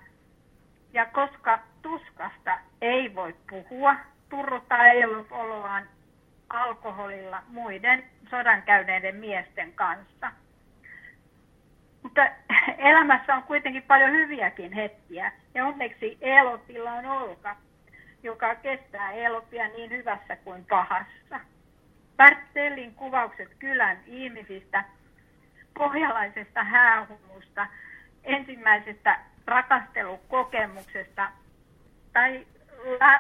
Ja 0.94 1.06
koska 1.06 1.60
tuskasta 1.82 2.60
ei 2.82 3.16
voi 3.16 3.36
puhua, 3.50 3.96
turruttaa 4.30 4.88
Elof 4.88 5.32
oloaan 5.32 5.88
alkoholilla 6.50 7.44
muiden 7.48 8.04
sodan 8.30 8.62
käyneiden 8.62 9.16
miesten 9.16 9.74
kanssa. 9.74 10.32
Mutta 12.04 12.22
elämässä 12.78 13.36
on 13.36 13.44
kuitenkin 13.44 13.84
paljon 13.84 14.12
hyviäkin 14.12 14.74
hetkiä 14.74 15.32
ja 15.54 15.66
onneksi 15.66 16.18
Elopilla 16.22 16.92
on 16.92 17.06
Olka, 17.06 17.56
joka 18.24 18.56
kestää 18.56 19.12
Elopia 19.12 19.68
niin 19.68 19.92
hyvässä 19.92 20.36
kuin 20.36 20.66
pahassa. 20.66 21.40
Bertellin 22.18 22.96
kuvaukset 22.96 23.50
kylän 23.60 23.98
ihmisistä, 24.06 24.84
pohjalaisesta 25.78 26.64
häähumusta, 26.64 27.68
ensimmäisestä 28.28 29.20
rakastelukokemuksesta 29.46 31.32
tai 32.14 32.48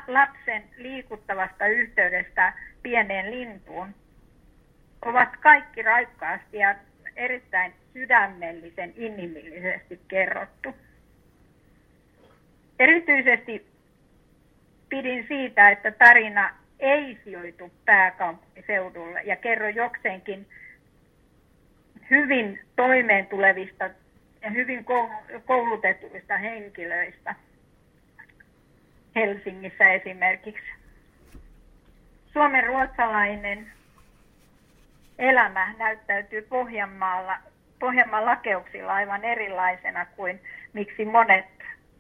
lapsen 0.07 0.63
liikuttavasta 0.77 1.67
yhteydestä 1.67 2.53
pieneen 2.83 3.31
lintuun, 3.31 3.95
ovat 5.05 5.29
kaikki 5.37 5.81
raikkaasti 5.81 6.57
ja 6.57 6.75
erittäin 7.15 7.73
sydämellisen 7.93 8.93
inhimillisesti 8.95 9.99
kerrottu. 10.07 10.75
Erityisesti 12.79 13.67
pidin 14.89 15.25
siitä, 15.27 15.69
että 15.69 15.91
tarina 15.91 16.55
ei 16.79 17.17
sijoitu 17.23 17.71
pääkaupunkiseudulle 17.85 19.21
ja 19.23 19.35
kerro 19.35 19.69
jokseenkin 19.69 20.47
hyvin 22.09 22.59
toimeentulevista 22.75 23.89
ja 24.47 24.51
hyvin 24.51 24.85
koulutetuista 25.45 26.37
henkilöistä– 26.37 27.35
Helsingissä 29.17 29.87
esimerkiksi. 29.93 30.67
Suomen 32.33 32.63
ruotsalainen 32.63 33.71
elämä 35.17 35.73
näyttäytyy 35.77 36.41
Pohjanmaalla, 36.41 37.37
Pohjanmaan 37.79 38.25
lakeuksilla 38.25 38.93
aivan 38.93 39.23
erilaisena 39.23 40.05
kuin 40.05 40.41
miksi 40.73 41.05
monet 41.05 41.45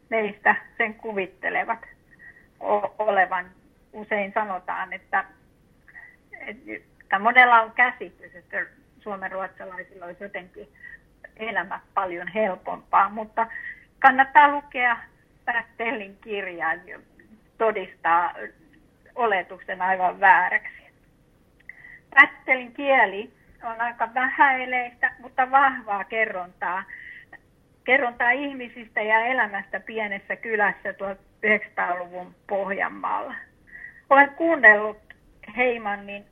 meistä 0.09 0.55
sen 0.77 0.93
kuvittelevat 0.93 1.79
olevan. 2.99 3.51
Usein 3.93 4.31
sanotaan, 4.33 4.93
että, 4.93 5.25
että 7.01 7.19
monella 7.19 7.61
on 7.61 7.71
käsitys, 7.71 8.35
että 8.35 8.65
suomen 8.99 9.31
ruotsalaisilla 9.31 10.05
olisi 10.05 10.23
jotenkin 10.23 10.67
elämä 11.39 11.79
paljon 11.93 12.27
helpompaa, 12.27 13.09
mutta 13.09 13.47
kannattaa 13.99 14.51
lukea 14.51 14.97
Pättelin 15.45 16.17
kirja 16.21 16.67
todistaa 17.57 18.33
oletuksen 19.15 19.81
aivan 19.81 20.19
vääräksi. 20.19 20.87
Pättelin 22.15 22.73
kieli 22.73 23.33
on 23.63 23.81
aika 23.81 24.13
vähäileistä, 24.13 25.11
mutta 25.19 25.51
vahvaa 25.51 26.03
kerrontaa. 26.03 26.83
Kerrontaa 27.83 28.31
ihmisistä 28.31 29.01
ja 29.01 29.19
elämästä 29.19 29.79
pienessä 29.79 30.35
kylässä 30.35 30.91
1900-luvun 30.91 32.35
Pohjanmaalla. 32.47 33.35
Olen 34.09 34.29
kuunnellut 34.29 35.13
Heimannin 35.57 36.25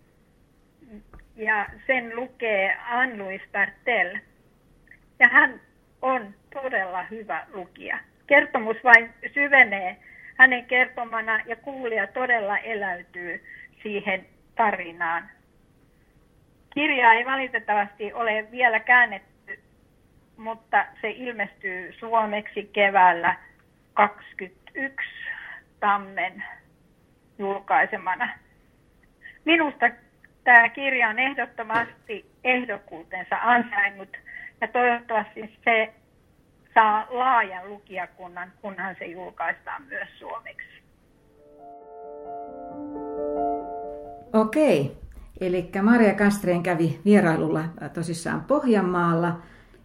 ja 1.35 1.65
sen 1.87 2.15
lukee 2.15 2.77
Anne-Louise 2.89 3.45
Bertel. 3.51 4.17
Ja 5.19 5.27
hän 5.27 5.61
on 6.01 6.33
todella 6.53 7.03
hyvä 7.03 7.45
lukija 7.53 7.99
kertomus 8.27 8.77
vain 8.83 9.13
syvenee 9.33 9.97
hänen 10.37 10.65
kertomana 10.65 11.39
ja 11.45 11.55
kuulija 11.55 12.07
todella 12.07 12.57
eläytyy 12.57 13.45
siihen 13.83 14.25
tarinaan. 14.55 15.29
Kirjaa 16.73 17.13
ei 17.13 17.25
valitettavasti 17.25 18.13
ole 18.13 18.47
vielä 18.51 18.79
käännetty, 18.79 19.59
mutta 20.37 20.85
se 21.01 21.09
ilmestyy 21.09 21.93
suomeksi 21.99 22.69
keväällä 22.73 23.35
21 23.93 25.09
tammen 25.79 26.43
julkaisemana. 27.37 28.29
Minusta 29.45 29.89
tämä 30.43 30.69
kirja 30.69 31.09
on 31.09 31.19
ehdottomasti 31.19 32.25
ehdokkuutensa 32.43 33.35
ansainnut 33.41 34.17
ja 34.61 34.67
toivottavasti 34.67 35.59
se 35.63 35.93
saa 36.73 37.07
laajan 37.09 37.69
lukijakunnan, 37.69 38.51
kunhan 38.61 38.95
se 38.99 39.05
julkaistaan 39.05 39.83
myös 39.83 40.09
suomeksi. 40.19 40.75
Okei, 44.33 44.97
eli 45.41 45.69
Maria 45.81 46.13
Kastreen 46.13 46.63
kävi 46.63 46.99
vierailulla 47.05 47.59
äh, 47.59 47.91
tosissaan 47.93 48.41
Pohjanmaalla. 48.41 49.39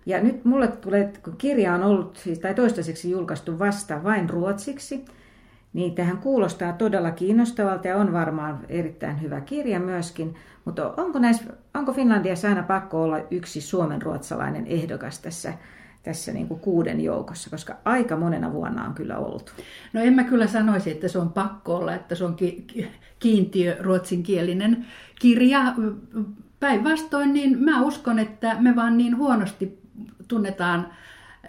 Ja 0.06 0.20
nyt 0.20 0.44
mulle 0.44 0.68
tulee, 0.68 1.12
kun 1.24 1.36
kirja 1.36 1.74
on 1.74 1.82
ollut, 1.82 2.16
siis, 2.16 2.38
tai 2.38 2.54
toistaiseksi 2.54 3.10
julkaistu 3.10 3.58
vasta 3.58 4.04
vain 4.04 4.30
ruotsiksi, 4.30 5.04
niin 5.72 5.94
tähän 5.94 6.18
kuulostaa 6.18 6.72
todella 6.72 7.10
kiinnostavalta 7.10 7.88
ja 7.88 7.96
on 7.96 8.12
varmaan 8.12 8.60
erittäin 8.68 9.22
hyvä 9.22 9.40
kirja 9.40 9.80
myöskin. 9.80 10.34
Mutta 10.64 10.94
onko, 10.96 11.18
näissä, 11.18 11.44
onko 11.74 11.92
Finlandiassa 11.92 12.48
aina 12.48 12.62
pakko 12.62 13.02
olla 13.02 13.18
yksi 13.30 13.60
suomenruotsalainen 13.60 14.66
ehdokas 14.66 15.18
tässä 15.18 15.52
tässä 16.02 16.32
niin 16.32 16.48
kuin 16.48 16.60
kuuden 16.60 17.00
joukossa, 17.00 17.50
koska 17.50 17.76
aika 17.84 18.16
monena 18.16 18.52
vuonna 18.52 18.84
on 18.84 18.94
kyllä 18.94 19.18
ollut. 19.18 19.54
No 19.92 20.00
en 20.00 20.14
mä 20.14 20.24
kyllä 20.24 20.46
sanoisi, 20.46 20.90
että 20.90 21.08
se 21.08 21.18
on 21.18 21.32
pakko 21.32 21.76
olla, 21.76 21.94
että 21.94 22.14
se 22.14 22.24
on 22.24 22.36
kiintiö 23.18 23.76
ruotsinkielinen 23.80 24.86
kirja. 25.20 25.74
Päinvastoin, 26.60 27.32
niin 27.32 27.58
mä 27.58 27.82
uskon, 27.82 28.18
että 28.18 28.56
me 28.60 28.76
vaan 28.76 28.96
niin 28.98 29.16
huonosti 29.16 29.78
tunnetaan 30.28 30.92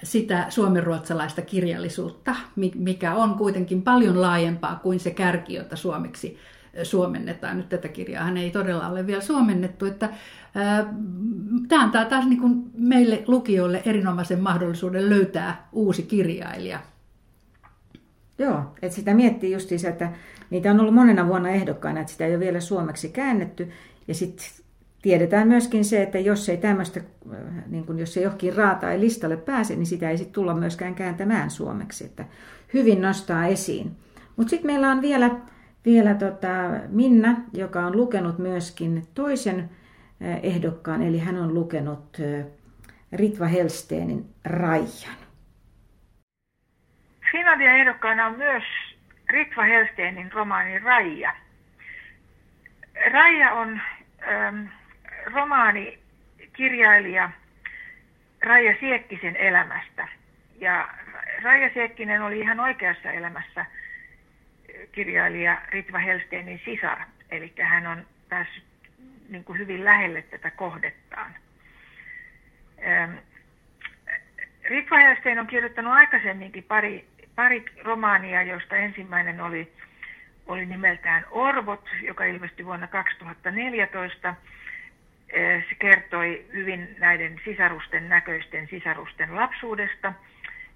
sitä 0.04 0.46
suomenruotsalaista 0.50 1.42
kirjallisuutta, 1.42 2.36
mikä 2.76 3.16
on 3.16 3.36
kuitenkin 3.36 3.82
paljon 3.82 4.22
laajempaa 4.22 4.80
kuin 4.84 5.00
se 5.00 5.12
kärki, 5.12 5.54
jota 5.54 5.76
suomeksi 5.76 6.38
suomennetaan. 6.84 7.58
Nyt 7.58 7.70
tätä 7.70 7.88
kirjaa 7.88 8.30
ei 8.30 8.52
todella 8.52 8.88
ole 8.88 9.08
vielä 9.08 9.22
suomennettu. 9.22 9.86
Että, 9.86 10.10
tämä 11.68 11.84
antaa 11.84 12.06
taas 12.06 12.26
niin 12.26 12.42
kuin 12.42 12.72
meille 12.74 13.24
lukijoille 13.28 13.82
erinomaisen 13.86 14.40
mahdollisuuden 14.40 15.10
löytää 15.10 15.68
uusi 15.72 16.04
kirjailija. 16.04 16.80
Joo, 18.38 18.76
että 18.82 18.96
sitä 18.96 19.14
miettii 19.14 19.52
justiinsa, 19.52 19.90
että 19.90 20.12
niitä 20.50 20.72
on 20.72 20.80
ollut 20.80 20.94
monena 20.94 21.28
vuonna 21.28 21.50
ehdokkaana, 21.50 22.00
että 22.00 22.12
sitä 22.12 22.26
ei 22.26 22.36
ole 22.36 22.40
vielä 22.40 22.60
suomeksi 22.60 23.10
käännetty. 23.10 23.72
Ja 24.08 24.14
sitten 24.14 24.46
tiedetään 25.02 25.48
myöskin 25.48 25.86
se, 25.86 26.02
että 26.02 26.20
jos 26.20 26.50
ei 26.50 26.58
tämmöistä, 26.58 27.02
niin 27.68 27.86
kun 27.86 28.00
jos 28.00 28.18
ei 28.18 28.24
johonkin 28.24 28.56
raata 28.56 28.92
ei 28.92 29.00
listalle 29.00 29.38
pääse, 29.38 29.76
niin 29.76 29.86
sitä 29.86 30.10
ei 30.10 30.18
sitten 30.18 30.34
tulla 30.34 30.54
myöskään 30.54 30.96
kääntämään 30.96 31.50
suomeksi. 31.50 32.06
Että 32.06 32.26
hyvin 32.74 33.02
nostaa 33.02 33.48
esiin. 33.48 33.92
Mutta 34.36 34.50
sitten 34.50 34.72
meillä 34.72 34.92
on 34.92 35.02
vielä 35.02 35.30
vielä 35.86 36.14
tota 36.14 36.48
Minna, 36.88 37.36
joka 37.54 37.80
on 37.80 37.98
lukenut 37.98 38.38
myöskin 38.38 39.04
toisen 39.14 39.70
ehdokkaan, 40.44 41.02
eli 41.02 41.20
hän 41.20 41.38
on 41.38 41.54
lukenut 41.54 42.18
Ritva 43.14 43.46
Helsteenin 43.46 44.26
Raijan. 44.46 45.18
Finlandia 47.32 47.74
ehdokkaana 47.74 48.28
on 48.28 48.38
myös 48.38 48.64
Ritva 49.30 49.64
Helsteenin 49.64 50.32
romaani 50.32 50.80
Raija. 50.80 51.34
Raija 53.12 53.54
on 53.54 53.82
ähm, 54.28 54.66
romaani 55.26 56.00
kirjailija 56.54 57.30
Raija 58.42 58.76
Siekkisen 58.80 59.36
elämästä. 59.36 60.08
Ja 60.60 60.90
Raija 61.42 61.70
Siekkinen 61.74 62.22
oli 62.22 62.40
ihan 62.40 62.60
oikeassa 62.60 63.12
elämässä– 63.12 63.66
kirjailija 64.92 65.62
Ritva 65.70 66.00
Helsteinin 66.00 66.62
sisar, 66.66 67.00
eli 67.32 67.54
hän 67.62 67.88
on 67.88 68.06
päässyt 68.30 68.64
niin 69.30 69.44
kuin 69.44 69.60
hyvin 69.60 69.86
lähelle 69.86 70.22
tätä 70.22 70.52
kohdettaan. 70.52 71.36
Ähm, 72.88 73.12
Ritva 74.64 74.98
Helstein 74.98 75.40
on 75.40 75.48
kirjoittanut 75.48 75.94
aikaisemminkin 75.94 76.64
pari, 76.64 77.08
pari 77.36 77.66
romaania, 77.84 78.44
joista 78.44 78.76
ensimmäinen 78.76 79.42
oli, 79.42 79.74
oli 80.48 80.66
nimeltään 80.66 81.26
Orvot, 81.32 81.90
joka 82.02 82.24
ilmestyi 82.26 82.66
vuonna 82.66 82.88
2014. 82.88 84.36
Äh, 85.38 85.64
se 85.70 85.76
kertoi 85.76 86.46
hyvin 86.54 86.96
näiden 87.00 87.42
sisarusten 87.46 88.10
näköisten 88.10 88.68
sisarusten 88.68 89.36
lapsuudesta. 89.36 90.14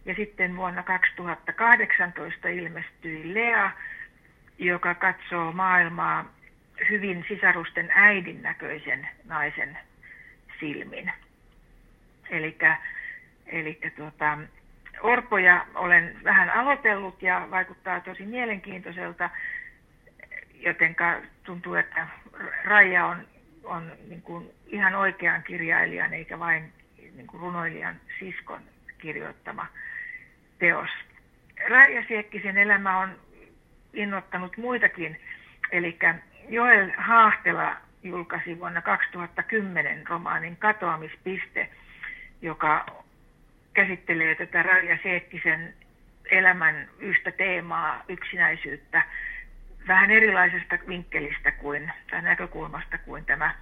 Ja 0.05 0.15
sitten 0.15 0.55
vuonna 0.55 0.83
2018 0.83 2.47
ilmestyi 2.47 3.33
Lea, 3.33 3.71
joka 4.59 4.95
katsoo 4.95 5.51
maailmaa 5.51 6.25
hyvin 6.89 7.25
sisarusten 7.27 7.91
äidin 7.95 8.41
näköisen 8.41 9.07
naisen 9.25 9.77
silmin. 10.59 11.11
Eli 13.47 13.79
tuota, 13.95 14.37
orpoja 15.01 15.65
olen 15.75 16.15
vähän 16.23 16.49
aloitellut 16.49 17.21
ja 17.21 17.47
vaikuttaa 17.51 17.99
tosi 17.99 18.25
mielenkiintoiselta, 18.25 19.29
joten 20.53 20.95
tuntuu, 21.43 21.75
että 21.75 22.07
Raija 22.63 23.05
on, 23.05 23.27
on 23.65 23.91
niin 24.09 24.21
kuin 24.21 24.49
ihan 24.67 24.95
oikean 24.95 25.43
kirjailijan 25.43 26.13
eikä 26.13 26.39
vain 26.39 26.73
niin 27.15 27.27
kuin 27.27 27.41
runoilijan 27.41 27.95
siskon 28.19 28.61
kirjoittama 28.97 29.67
teos. 30.59 30.89
Raija 31.69 32.03
Siekkisen 32.07 32.57
elämä 32.57 32.97
on 32.97 33.19
innoittanut 33.93 34.57
muitakin. 34.57 35.21
Eli 35.71 35.97
Joel 36.49 36.91
Haahtela 36.97 37.77
julkaisi 38.03 38.59
vuonna 38.59 38.81
2010 38.81 40.07
romaanin 40.07 40.57
Katoamispiste, 40.57 41.69
joka 42.41 42.85
käsittelee 43.73 44.35
tätä 44.35 44.63
Raija 44.63 44.97
Seekkisen 45.03 45.73
elämän 46.31 46.87
yhtä 46.99 47.31
teemaa, 47.31 48.03
yksinäisyyttä, 48.09 49.01
vähän 49.87 50.11
erilaisesta 50.11 50.77
vinkkelistä 50.87 51.51
kuin, 51.51 51.91
tai 52.11 52.21
näkökulmasta 52.21 52.97
kuin 52.97 53.25
tämä 53.25 53.55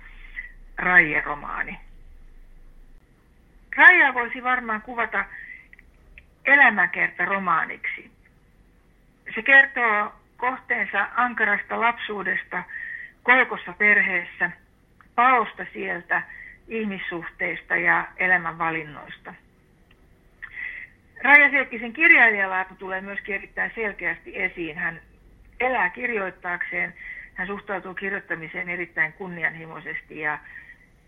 Raije-romaani. 0.77 1.79
Raija 3.77 4.13
voisi 4.13 4.43
varmaan 4.43 4.81
kuvata 4.81 5.25
elämäkerta-romaaniksi. 6.45 8.11
Se 9.35 9.41
kertoo 9.41 10.13
kohteensa 10.37 11.07
ankarasta 11.15 11.79
lapsuudesta 11.79 12.63
kolkossa 13.23 13.73
perheessä, 13.73 14.51
paosta 15.15 15.65
sieltä, 15.73 16.21
ihmissuhteista 16.67 17.75
ja 17.75 18.07
elämänvalinnoista. 18.17 19.33
Raija 21.23 21.49
Selkkisen 21.51 21.93
kirjailijalaatu 21.93 22.75
tulee 22.75 23.01
myös 23.01 23.19
erittäin 23.27 23.71
selkeästi 23.75 24.41
esiin. 24.41 24.77
Hän 24.77 25.01
elää 25.65 25.89
kirjoittaakseen, 25.89 26.93
hän 27.33 27.47
suhtautuu 27.47 27.93
kirjoittamiseen 27.93 28.69
erittäin 28.69 29.13
kunnianhimoisesti 29.13 30.19
ja, 30.19 30.39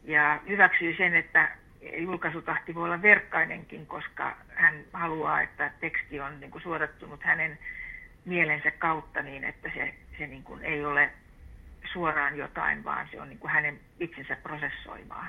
ja 0.03 0.39
hyväksyy 0.47 0.95
sen, 0.97 1.15
että 1.15 1.51
julkaisutahti 1.97 2.75
voi 2.75 2.83
olla 2.83 3.01
verkkainenkin, 3.01 3.85
koska 3.85 4.37
hän 4.55 4.75
haluaa, 4.93 5.41
että 5.41 5.71
teksti 5.79 6.19
on 6.19 6.39
niin 6.39 6.51
kuin 6.51 6.61
suodattunut 6.61 7.23
hänen 7.23 7.59
mielensä 8.25 8.71
kautta 8.71 9.21
niin, 9.21 9.43
että 9.43 9.71
se, 9.75 9.93
se 10.17 10.27
niin 10.27 10.43
kuin 10.43 10.63
ei 10.63 10.85
ole 10.85 11.09
suoraan 11.93 12.37
jotain, 12.37 12.83
vaan 12.83 13.07
se 13.11 13.21
on 13.21 13.29
niin 13.29 13.39
kuin 13.39 13.51
hänen 13.51 13.79
itsensä 13.99 14.37
prosessoimaa. 14.43 15.27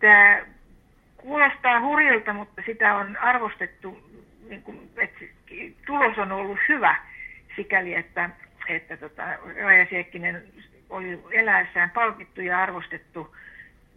Tämä 0.00 0.40
kuulostaa 1.16 1.80
hurjilta, 1.80 2.32
mutta 2.32 2.62
sitä 2.66 2.96
on 2.96 3.16
arvostettu, 3.16 4.10
niin 4.48 4.62
kuin, 4.62 4.90
että 4.96 5.24
tulos 5.86 6.18
on 6.18 6.32
ollut 6.32 6.58
hyvä 6.68 6.96
sikäli, 7.56 7.94
että, 7.94 8.30
että 8.68 8.96
tota, 8.96 9.22
Raija 9.62 9.86
Siekkinen 9.90 10.42
oli 10.90 11.18
eläessään 11.30 11.90
palkittu 11.90 12.40
ja 12.40 12.58
arvostettu 12.58 13.36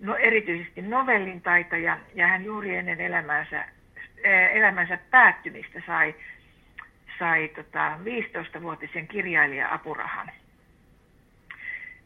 no, 0.02 0.16
erityisesti 0.16 0.82
novellin 0.82 1.42
taitaja, 1.42 1.98
ja 2.16 2.28
hän 2.28 2.46
juuri 2.46 2.76
ennen 2.76 3.02
elämänsä, 3.02 3.66
elämänsä 4.54 5.00
päättymistä 5.12 5.82
sai 5.88 6.16
sai 7.20 7.48
tota, 7.56 7.98
15-vuotisen 8.04 9.08
kirjailija-apurahan. 9.08 10.32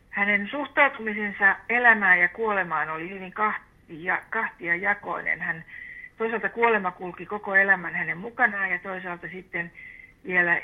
Hänen 0.10 0.48
suhtautumisensa 0.48 1.56
elämään 1.70 2.20
ja 2.20 2.30
kuolemaan 2.30 2.90
oli 2.90 3.10
hyvin 3.10 3.34
kahtia, 3.34 4.22
kahtia 4.30 4.76
jakoinen. 4.76 5.42
Hän 5.42 5.66
toisaalta 6.18 6.50
kuolema 6.50 6.92
kulki 6.92 7.26
koko 7.26 7.56
elämän 7.56 7.96
hänen 7.96 8.18
mukanaan 8.18 8.72
ja 8.72 8.80
toisaalta 8.80 9.28
sitten 9.32 9.72
vielä, 10.28 10.62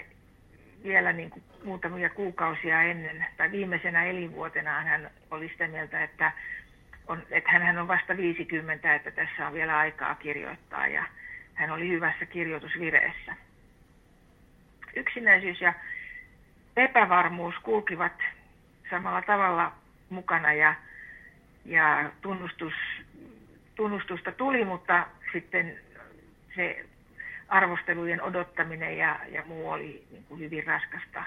vielä 0.84 1.13
niin 1.13 1.30
kuin 1.30 1.44
muutamia 1.63 2.10
kuukausia 2.10 2.84
ennen 2.84 3.26
tai 3.38 3.52
viimeisenä 3.52 4.06
elinvuotenaan 4.06 4.86
hän 4.86 5.12
oli 5.32 5.50
sitä 5.50 5.68
mieltä, 5.68 6.04
että, 6.04 6.32
on, 7.08 7.24
että 7.32 7.52
hän 7.52 7.78
on 7.78 7.88
vasta 7.88 8.18
50, 8.18 8.96
että 8.96 9.12
tässä 9.12 9.48
on 9.48 9.54
vielä 9.54 9.78
aikaa 9.78 10.16
kirjoittaa 10.16 10.88
ja 10.88 11.04
hän 11.54 11.72
oli 11.72 11.88
hyvässä 11.88 12.26
kirjoitusvireessä. 12.26 13.36
Yksinäisyys 14.96 15.62
ja 15.62 15.74
epävarmuus 16.78 17.56
kulkivat 17.63 18.13
samalla 18.90 19.21
tavalla 19.21 19.71
mukana 20.10 20.54
ja, 20.54 20.75
ja 21.65 22.12
tunnustus, 22.21 22.73
tunnustusta 23.75 24.32
tuli, 24.32 24.65
mutta 24.65 25.08
sitten 25.34 25.80
se 26.56 26.86
arvostelujen 27.48 28.21
odottaminen 28.21 28.98
ja, 28.98 29.19
ja 29.31 29.43
muu 29.45 29.69
oli 29.69 30.04
niin 30.12 30.23
kuin 30.23 30.39
hyvin 30.39 30.67
raskasta. 30.67 31.23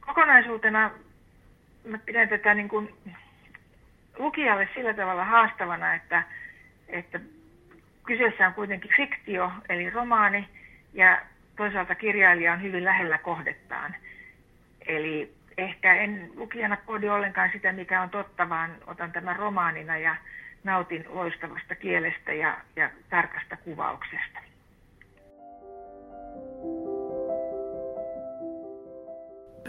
Kokonaisuutena 0.00 0.90
mä 1.84 1.98
pidän 1.98 2.28
tätä 2.28 2.54
niin 2.54 2.68
kuin 2.68 2.94
lukijalle 4.18 4.68
sillä 4.74 4.94
tavalla 4.94 5.24
haastavana, 5.24 5.94
että, 5.94 6.22
että 6.88 7.20
kyseessä 8.06 8.46
on 8.46 8.54
kuitenkin 8.54 8.90
fiktio, 8.96 9.52
eli 9.68 9.90
romaani, 9.90 10.48
ja 10.92 11.22
toisaalta 11.56 11.94
kirjailija 11.94 12.52
on 12.52 12.62
hyvin 12.62 12.84
lähellä 12.84 13.18
kohdettaan. 13.18 13.94
Eli 14.86 15.34
ehkä 15.58 15.94
en 15.94 16.30
lukijana 16.34 16.76
pohdi 16.86 17.08
ollenkaan 17.08 17.50
sitä, 17.52 17.72
mikä 17.72 18.02
on 18.02 18.10
totta, 18.10 18.48
vaan 18.48 18.76
otan 18.86 19.12
tämän 19.12 19.36
romaanina 19.36 19.98
ja 19.98 20.16
nautin 20.64 21.04
loistavasta 21.08 21.74
kielestä 21.74 22.32
ja, 22.32 22.56
ja 22.76 22.90
tarkasta 23.10 23.56
kuvauksesta. 23.56 24.40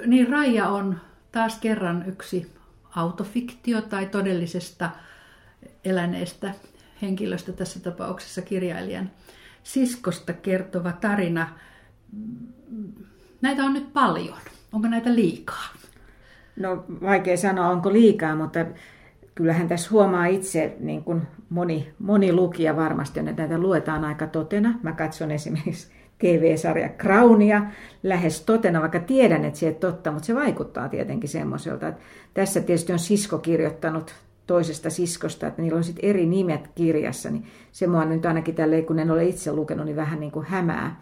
Niin 0.05 0.29
Raija 0.29 0.69
on 0.69 0.99
taas 1.31 1.59
kerran 1.59 2.03
yksi 2.07 2.51
autofiktio 2.95 3.81
tai 3.81 4.05
todellisesta 4.05 4.89
eläneestä 5.85 6.53
henkilöstä, 7.01 7.51
tässä 7.51 7.79
tapauksessa 7.79 8.41
kirjailijan 8.41 9.11
siskosta 9.63 10.33
kertova 10.33 10.91
tarina. 10.91 11.49
Näitä 13.41 13.63
on 13.63 13.73
nyt 13.73 13.93
paljon. 13.93 14.37
Onko 14.73 14.87
näitä 14.87 15.15
liikaa? 15.15 15.67
No 16.55 16.85
vaikea 17.01 17.37
sanoa, 17.37 17.69
onko 17.69 17.93
liikaa, 17.93 18.35
mutta 18.35 18.65
kyllähän 19.35 19.67
tässä 19.67 19.89
huomaa 19.91 20.25
itse, 20.25 20.75
niin 20.79 21.03
kuin 21.03 21.21
moni, 21.49 21.93
moni 21.99 22.33
lukija 22.33 22.75
varmasti, 22.75 23.19
että 23.19 23.31
näitä 23.31 23.57
luetaan 23.57 24.05
aika 24.05 24.27
totena. 24.27 24.79
Mä 24.83 24.91
katson 24.91 25.31
esimerkiksi 25.31 25.91
TV-sarja 26.17 26.89
Crownia 26.89 27.61
lähes 28.03 28.41
totena, 28.41 28.81
vaikka 28.81 28.99
tiedän, 28.99 29.45
että 29.45 29.59
se 29.59 29.67
ei 29.67 29.73
totta, 29.73 30.11
mutta 30.11 30.25
se 30.25 30.35
vaikuttaa 30.35 30.89
tietenkin 30.89 31.29
semmoiselta. 31.29 31.87
Että 31.87 32.01
tässä 32.33 32.61
tietysti 32.61 32.93
on 32.93 32.99
sisko 32.99 33.37
kirjoittanut 33.37 34.15
toisesta 34.47 34.89
siskosta, 34.89 35.47
että 35.47 35.61
niillä 35.61 35.77
on 35.77 35.83
sitten 35.83 36.09
eri 36.09 36.25
nimet 36.25 36.69
kirjassa, 36.75 37.29
niin 37.29 37.45
se 37.71 37.87
mua 37.87 38.05
nyt 38.05 38.25
ainakin 38.25 38.55
tälleen, 38.55 38.85
kun 38.85 38.99
en 38.99 39.11
ole 39.11 39.25
itse 39.25 39.53
lukenut, 39.53 39.85
niin 39.85 39.95
vähän 39.95 40.19
niin 40.19 40.31
kuin 40.31 40.45
hämää. 40.45 41.01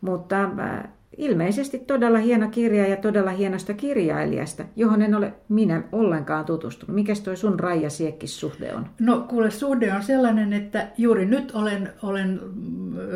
Mutta 0.00 0.44
äh, 0.44 0.88
ilmeisesti 1.16 1.78
todella 1.78 2.18
hieno 2.18 2.48
kirja 2.48 2.88
ja 2.88 2.96
todella 2.96 3.30
hienosta 3.30 3.74
kirjailijasta, 3.74 4.64
johon 4.76 5.02
en 5.02 5.14
ole 5.14 5.34
minä 5.48 5.82
ollenkaan 5.92 6.44
tutustunut. 6.44 6.94
Mikäs 6.94 7.20
toi 7.20 7.36
sun 7.36 7.60
Raija 7.60 7.90
Siekkis 7.90 8.40
suhde 8.40 8.74
on? 8.74 8.86
No 9.00 9.20
kuule, 9.20 9.50
suhde 9.50 9.92
on 9.92 10.02
sellainen, 10.02 10.52
että 10.52 10.88
juuri 10.98 11.26
nyt 11.26 11.50
olen, 11.54 11.92
olen 12.02 12.40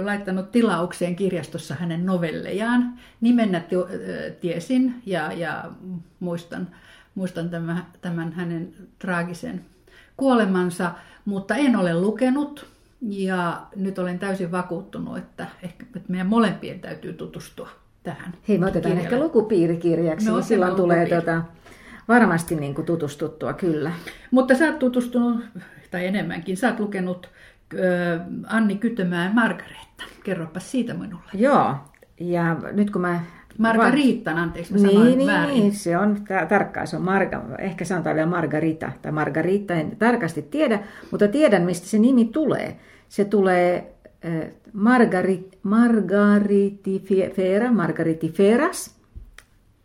laittanut 0.05 0.53
tilaukseen 0.53 1.17
kirjastossa 1.17 1.75
hänen 1.75 2.07
novellejaan. 2.07 2.93
Nimennä 3.21 3.63
tiesin 4.41 4.95
ja, 5.07 5.33
ja 5.33 5.65
muistan, 6.21 6.69
muistan 7.15 7.51
tämän, 7.51 7.87
tämän 8.01 8.33
hänen 8.33 8.75
traagisen 8.99 9.65
kuolemansa, 10.17 10.93
mutta 11.25 11.57
en 11.57 11.77
ole 11.77 12.01
lukenut. 12.01 12.70
Ja 13.03 13.67
nyt 13.77 13.99
olen 13.99 14.19
täysin 14.19 14.53
vakuuttunut, 14.53 15.19
että 15.19 15.47
ehkä 15.63 15.85
että 15.97 16.09
meidän 16.09 16.27
molempien 16.27 16.81
täytyy 16.81 17.13
tutustua 17.13 17.69
tähän. 18.03 18.35
Hei, 18.49 18.59
me 18.59 18.67
otetaan 18.67 18.95
kirjalle. 18.95 19.15
ehkä 19.15 19.25
lukupiirikirjaksi, 19.25 20.27
no, 20.27 20.35
niin 20.35 20.45
silloin 20.45 20.75
tulee 20.77 21.09
tota, 21.09 21.43
varmasti 22.09 22.55
niin 22.55 22.75
kuin 22.75 22.87
tutustuttua, 22.87 23.53
kyllä. 23.53 23.93
Mutta 24.31 24.55
sä 24.55 24.65
oot 24.65 24.79
tutustunut, 24.79 25.45
tai 25.91 26.07
enemmänkin, 26.07 26.57
sä 26.57 26.69
oot 26.69 26.81
lukenut 26.81 27.31
äh, 27.75 28.27
Anni 28.47 28.77
Kytömään 28.77 29.35
Margaretta. 29.35 30.05
Kerropa 30.25 30.61
siitä 30.61 30.95
minulle. 30.95 31.31
Joo, 31.35 31.75
ja 32.21 32.57
nyt 32.73 32.91
kun 32.91 33.01
mä 33.01 33.21
Margaritan, 33.61 34.39
anteeksi, 34.39 34.73
mä 34.73 34.79
niin, 34.79 34.91
sanoin 34.91 35.19
niin, 35.19 35.27
väärin. 35.27 35.55
Niin, 35.55 35.73
se 35.73 35.99
on 35.99 36.17
tarkkaan, 36.49 36.87
se 36.87 36.97
on 36.97 37.03
Marga, 37.03 37.43
ehkä 37.59 37.85
sanotaan 37.85 38.17
vielä 38.17 38.31
Margarita 38.31 38.93
tai 39.03 39.13
Margarita, 39.13 39.75
en 39.75 39.97
tarkasti 39.99 40.43
tiedä, 40.43 40.81
mutta 41.11 41.29
tiedän 41.29 41.63
mistä 41.63 41.87
se 41.87 41.99
nimi 41.99 42.25
tulee. 42.25 42.77
Se 43.09 43.25
tulee 43.25 43.95
Margarit, 44.73 45.59
Margaritifera, 45.63 47.73
Margaritiferas. 47.73 49.01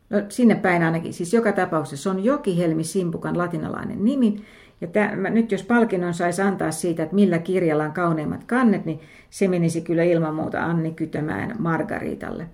No, 0.09 0.21
sinne 0.29 0.55
päin 0.55 0.83
ainakin. 0.83 1.13
Siis 1.13 1.33
joka 1.33 1.51
tapauksessa 1.51 2.11
on 2.11 2.23
Jokihelmi 2.23 2.83
Simpukan 2.83 3.37
latinalainen 3.37 4.05
nimi. 4.05 4.43
Ja 4.81 4.87
tämä, 4.87 5.29
nyt 5.29 5.51
jos 5.51 5.63
palkinnon 5.63 6.13
saisi 6.13 6.41
antaa 6.41 6.71
siitä, 6.71 7.03
että 7.03 7.15
millä 7.15 7.39
kirjalla 7.39 7.83
on 7.83 7.91
kauneimmat 7.91 8.43
kannet, 8.43 8.85
niin 8.85 8.99
se 9.29 9.47
menisi 9.47 9.81
kyllä 9.81 10.03
ilman 10.03 10.35
muuta 10.35 10.63
Anni 10.63 10.91
Kytömään 10.91 11.55
Margaritalle. 11.59 12.47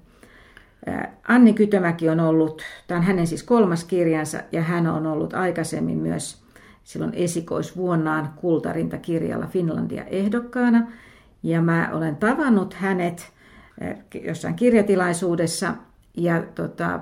Anni 1.27 1.53
Kytömäki 1.53 2.09
on 2.09 2.19
ollut, 2.19 2.61
tämä 2.87 2.97
on 2.97 3.05
hänen 3.05 3.27
siis 3.27 3.43
kolmas 3.43 3.83
kirjansa, 3.83 4.39
ja 4.51 4.61
hän 4.61 4.87
on 4.87 5.07
ollut 5.07 5.33
aikaisemmin 5.33 5.97
myös 5.97 6.41
silloin 6.83 7.13
esikoisvuonnaan 7.13 8.33
kultarintakirjalla 8.35 9.47
Finlandia 9.47 10.03
ehdokkaana. 10.03 10.87
Ja 11.43 11.61
mä 11.61 11.89
olen 11.93 12.15
tavannut 12.15 12.73
hänet 12.73 13.31
jossain 14.23 14.55
kirjatilaisuudessa 14.55 15.73
ja 16.17 16.43
tota, 16.55 16.99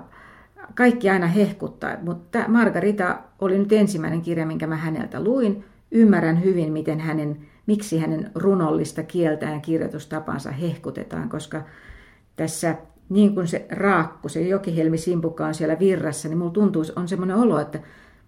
kaikki 0.75 1.09
aina 1.09 1.27
hehkuttaa. 1.27 1.97
Mutta 2.01 2.45
Margarita 2.47 3.19
oli 3.41 3.57
nyt 3.57 3.71
ensimmäinen 3.71 4.21
kirja, 4.21 4.45
minkä 4.45 4.67
mä 4.67 4.75
häneltä 4.75 5.23
luin. 5.23 5.65
Ymmärrän 5.91 6.43
hyvin, 6.43 6.73
miten 6.73 6.99
hänen, 6.99 7.37
miksi 7.65 7.99
hänen 7.99 8.31
runollista 8.35 9.03
kieltään 9.03 9.53
ja 9.53 9.59
kirjoitustapansa 9.59 10.51
hehkutetaan, 10.51 11.29
koska 11.29 11.61
tässä 12.35 12.75
niin 13.09 13.35
kuin 13.35 13.47
se 13.47 13.65
raakku, 13.71 14.29
se 14.29 14.41
jokihelmi 14.41 14.97
simpukka 14.97 15.45
on 15.45 15.53
siellä 15.53 15.79
virrassa, 15.79 16.27
niin 16.27 16.37
mulla 16.37 16.51
tuntuu, 16.51 16.83
on 16.95 17.07
semmoinen 17.07 17.35
olo, 17.35 17.59
että 17.59 17.79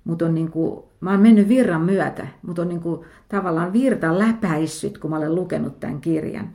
Mut 0.03 0.21
on 0.21 0.35
niinku, 0.35 0.89
mä 0.99 1.11
oon 1.11 1.19
mennyt 1.19 1.47
virran 1.47 1.81
myötä, 1.81 2.27
mutta 2.41 2.61
on 2.61 2.69
niinku 2.69 3.05
tavallaan 3.29 3.73
virta 3.73 4.19
läpäissyt, 4.19 4.97
kun 4.97 5.09
mä 5.09 5.17
olen 5.17 5.35
lukenut 5.35 5.79
tämän 5.79 6.01
kirjan. 6.01 6.49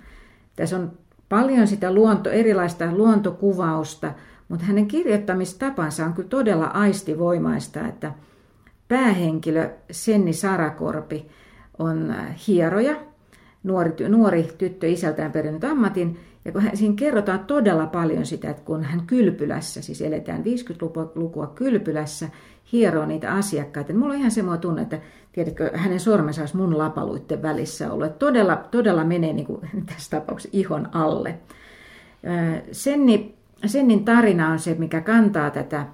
Tässä 0.57 0.77
on 0.77 0.93
paljon 1.29 1.66
sitä 1.66 1.93
luonto, 1.93 2.31
erilaista 2.31 2.93
luontokuvausta, 2.93 4.12
mutta 4.49 4.64
hänen 4.64 4.89
kirjoittamistapansa 4.89 6.05
on 6.05 6.12
kyllä 6.12 6.29
todella 6.29 6.66
aistivoimaista, 6.66 7.87
että 7.87 8.12
päähenkilö 8.89 9.70
Senni 9.91 10.33
Sarakorpi 10.33 11.27
on 11.79 12.14
hieroja, 12.49 12.97
nuori, 13.67 14.09
nuori 14.09 14.49
tyttö 14.59 14.89
isältään 14.89 15.33
perinnyt 15.33 15.64
ammatin, 15.64 16.19
ja 16.45 16.53
kun 16.53 16.62
hän, 16.62 16.77
siinä 16.77 16.95
kerrotaan 16.97 17.45
todella 17.45 17.87
paljon 17.87 18.27
sitä, 18.27 18.51
että 18.51 18.62
kun 18.62 18.85
hän 18.85 19.03
kylpylässä, 19.07 19.83
siis 19.83 20.03
eletään 20.03 20.45
50-lukua 20.45 21.47
kylpylässä, 21.47 22.29
hieroo 22.73 23.07
niitä 23.07 23.33
asiakkaita. 23.33 23.95
Mulla 23.95 24.14
on 24.14 24.21
ihan 24.21 24.31
semmoinen 24.31 24.61
tunne, 24.61 24.83
että 24.83 24.99
tiedätkö, 25.33 25.71
hänen 25.75 26.01
sormensa 26.01 26.43
olisi 26.43 26.57
mun 26.57 26.79
lapaluitten 26.79 27.43
välissä 27.43 27.93
ollut. 27.93 28.07
Että 28.07 28.19
todella, 28.19 28.57
todella 28.57 29.05
menee 29.05 29.33
niin 29.33 29.47
kuin, 29.47 29.61
tässä 29.95 30.21
tapauksessa 30.21 30.59
ihon 30.59 30.89
alle. 30.93 31.39
Senni, 32.73 33.35
Sennin 33.67 34.05
tarina 34.05 34.51
on 34.51 34.59
se, 34.59 34.77
mikä 34.79 35.01
kantaa 35.01 35.51
tätä 35.51 35.87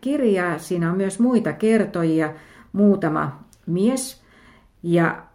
kirjaa. 0.00 0.58
Siinä 0.58 0.90
on 0.90 0.96
myös 0.96 1.18
muita 1.18 1.52
kertojia, 1.52 2.32
muutama 2.72 3.44
mies. 3.66 4.22
Ja 4.82 5.27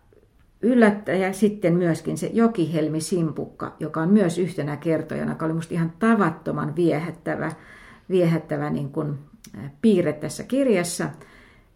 yllättäjä 0.64 1.34
sitten 1.34 1.74
myöskin 1.74 2.18
se 2.18 2.30
Jokihelmi 2.34 3.02
Simpukka, 3.02 3.76
joka 3.80 4.02
on 4.02 4.10
myös 4.10 4.38
yhtenä 4.38 4.78
kertojana, 4.78 5.32
joka 5.32 5.46
oli 5.46 5.54
musta 5.54 5.74
ihan 5.74 5.94
tavattoman 6.00 6.76
viehättävä, 6.76 7.52
viehättävä 8.10 8.70
niin 8.70 8.90
kuin 8.90 9.20
piirre 9.82 10.14
tässä 10.14 10.44
kirjassa. 10.44 11.10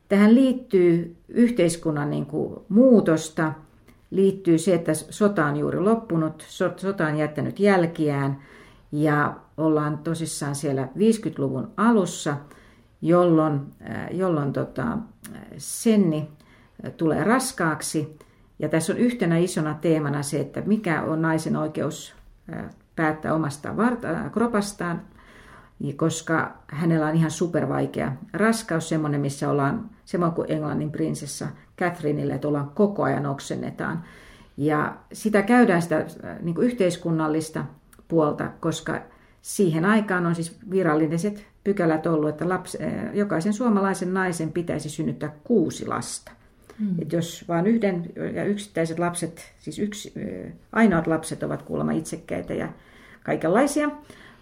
Tähän 0.10 0.36
liittyy 0.36 1.16
yhteiskunnan 1.30 2.10
niin 2.10 2.26
kuin 2.26 2.60
muutosta, 2.70 3.54
liittyy 4.12 4.58
se, 4.58 4.74
että 4.74 4.94
sota 4.94 5.46
on 5.46 5.58
juuri 5.58 5.80
loppunut, 5.80 6.46
sota 6.78 7.08
on 7.08 7.18
jättänyt 7.18 7.60
jälkiään 7.60 8.38
ja 8.92 9.36
ollaan 9.58 9.98
tosissaan 9.98 10.56
siellä 10.56 10.88
50-luvun 10.98 11.72
alussa, 11.78 12.38
jolloin, 13.02 13.60
jolloin 14.12 14.54
tota, 14.54 14.98
Senni 15.58 16.28
tulee 16.98 17.24
raskaaksi. 17.24 18.18
Ja 18.60 18.70
tässä 18.70 18.94
on 18.94 19.00
yhtenä 19.00 19.38
isona 19.38 19.74
teemana 19.74 20.24
se, 20.24 20.40
että 20.40 20.62
mikä 20.62 21.02
on 21.02 21.22
naisen 21.22 21.56
oikeus 21.56 22.16
päättää 22.96 23.34
omasta 23.34 23.74
kropastaan, 24.32 25.02
koska 25.96 26.58
hänellä 26.68 27.08
on 27.08 27.16
ihan 27.16 27.32
supervaikea 27.32 28.12
raskaus, 28.34 28.90
semmoinen, 28.90 29.22
missä 29.22 29.50
ollaan, 29.50 29.90
semmoinen 30.06 30.36
kuin 30.36 30.52
Englannin 30.52 30.92
prinsessa 30.92 31.48
Catherineille, 31.80 32.34
että 32.34 32.48
ollaan 32.48 32.72
koko 32.76 33.04
ajan 33.04 33.26
oksennetaan. 33.26 34.04
Ja 34.58 34.98
sitä 35.14 35.42
käydään 35.42 35.82
sitä 35.82 36.06
niin 36.42 36.56
kuin 36.56 36.68
yhteiskunnallista 36.68 37.66
puolta, 38.08 38.50
koska 38.60 39.02
siihen 39.42 39.86
aikaan 39.86 40.26
on 40.26 40.36
siis 40.36 40.60
viralliset 40.72 41.46
pykälät 41.64 42.08
ollut, 42.08 42.30
että 42.30 42.50
lapsi, 42.50 42.78
jokaisen 43.14 43.54
suomalaisen 43.54 44.14
naisen 44.14 44.52
pitäisi 44.52 44.90
synnyttää 44.90 45.36
kuusi 45.44 45.88
lasta. 45.88 46.32
Hmm. 46.80 46.96
Et 47.02 47.14
jos 47.14 47.46
vain 47.48 47.68
yhden 47.68 48.06
ja 48.34 48.44
yksittäiset 48.44 49.00
lapset, 49.00 49.54
siis 49.60 49.80
yksi, 49.80 50.14
ainoat 50.72 51.08
lapset 51.08 51.44
ovat 51.44 51.62
kuulemma 51.62 51.92
itsekkäitä 51.92 52.54
ja 52.54 52.70
kaikenlaisia, 53.24 53.90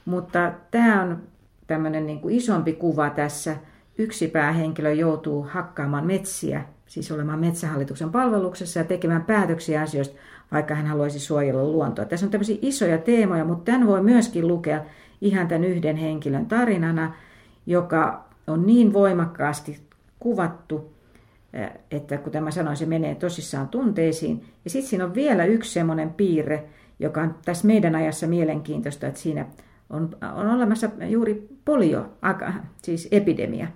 mutta 0.06 0.52
tämä 0.72 1.02
on 1.02 1.24
tämmöinen 1.68 2.06
niin 2.06 2.20
kuin 2.20 2.36
isompi 2.36 2.74
kuva 2.74 3.10
tässä. 3.10 3.56
Yksi 3.98 4.28
päähenkilö 4.28 4.94
joutuu 4.94 5.44
hakkaamaan 5.50 6.06
metsiä, 6.06 6.66
siis 6.88 7.12
olemaan 7.12 7.40
metsähallituksen 7.40 8.10
palveluksessa 8.10 8.80
ja 8.80 8.86
tekemään 8.86 9.24
päätöksiä 9.24 9.82
asioista, 9.82 10.16
vaikka 10.52 10.76
hän 10.76 10.88
haluaisi 10.88 11.20
suojella 11.20 11.64
luontoa. 11.64 12.06
Tässä 12.06 12.26
on 12.26 12.32
tämmöisiä 12.32 12.58
isoja 12.62 12.98
teemoja, 12.98 13.46
mutta 13.46 13.72
tämän 13.72 13.88
voi 13.88 14.02
myöskin 14.02 14.48
lukea 14.48 14.82
ihan 15.22 15.48
tämän 15.48 15.64
yhden 15.64 15.96
henkilön 15.96 16.46
tarinana, 16.46 17.14
joka 17.66 18.26
on 18.48 18.66
niin 18.66 18.94
voimakkaasti 18.94 19.80
kuvattu 20.20 20.95
että 21.92 22.18
kuten 22.18 22.44
mä 22.44 22.52
sanoin, 22.52 22.78
se 22.78 22.86
menee 22.86 23.16
tosissaan 23.16 23.68
tunteisiin. 23.68 24.46
Ja 24.64 24.70
sitten 24.70 24.90
siinä 24.90 25.06
on 25.06 25.16
vielä 25.16 25.46
yksi 25.46 25.74
semmoinen 25.74 26.14
piirre, 26.14 26.64
joka 27.00 27.22
on 27.22 27.36
tässä 27.46 27.68
meidän 27.68 27.96
ajassa 27.96 28.28
mielenkiintoista, 28.28 29.08
että 29.08 29.20
siinä 29.20 29.46
on, 29.90 30.18
on 30.36 30.50
olemassa 30.50 30.90
juuri 31.08 31.48
polio, 31.66 32.10
siis 32.82 33.08
epidemia. 33.12 33.68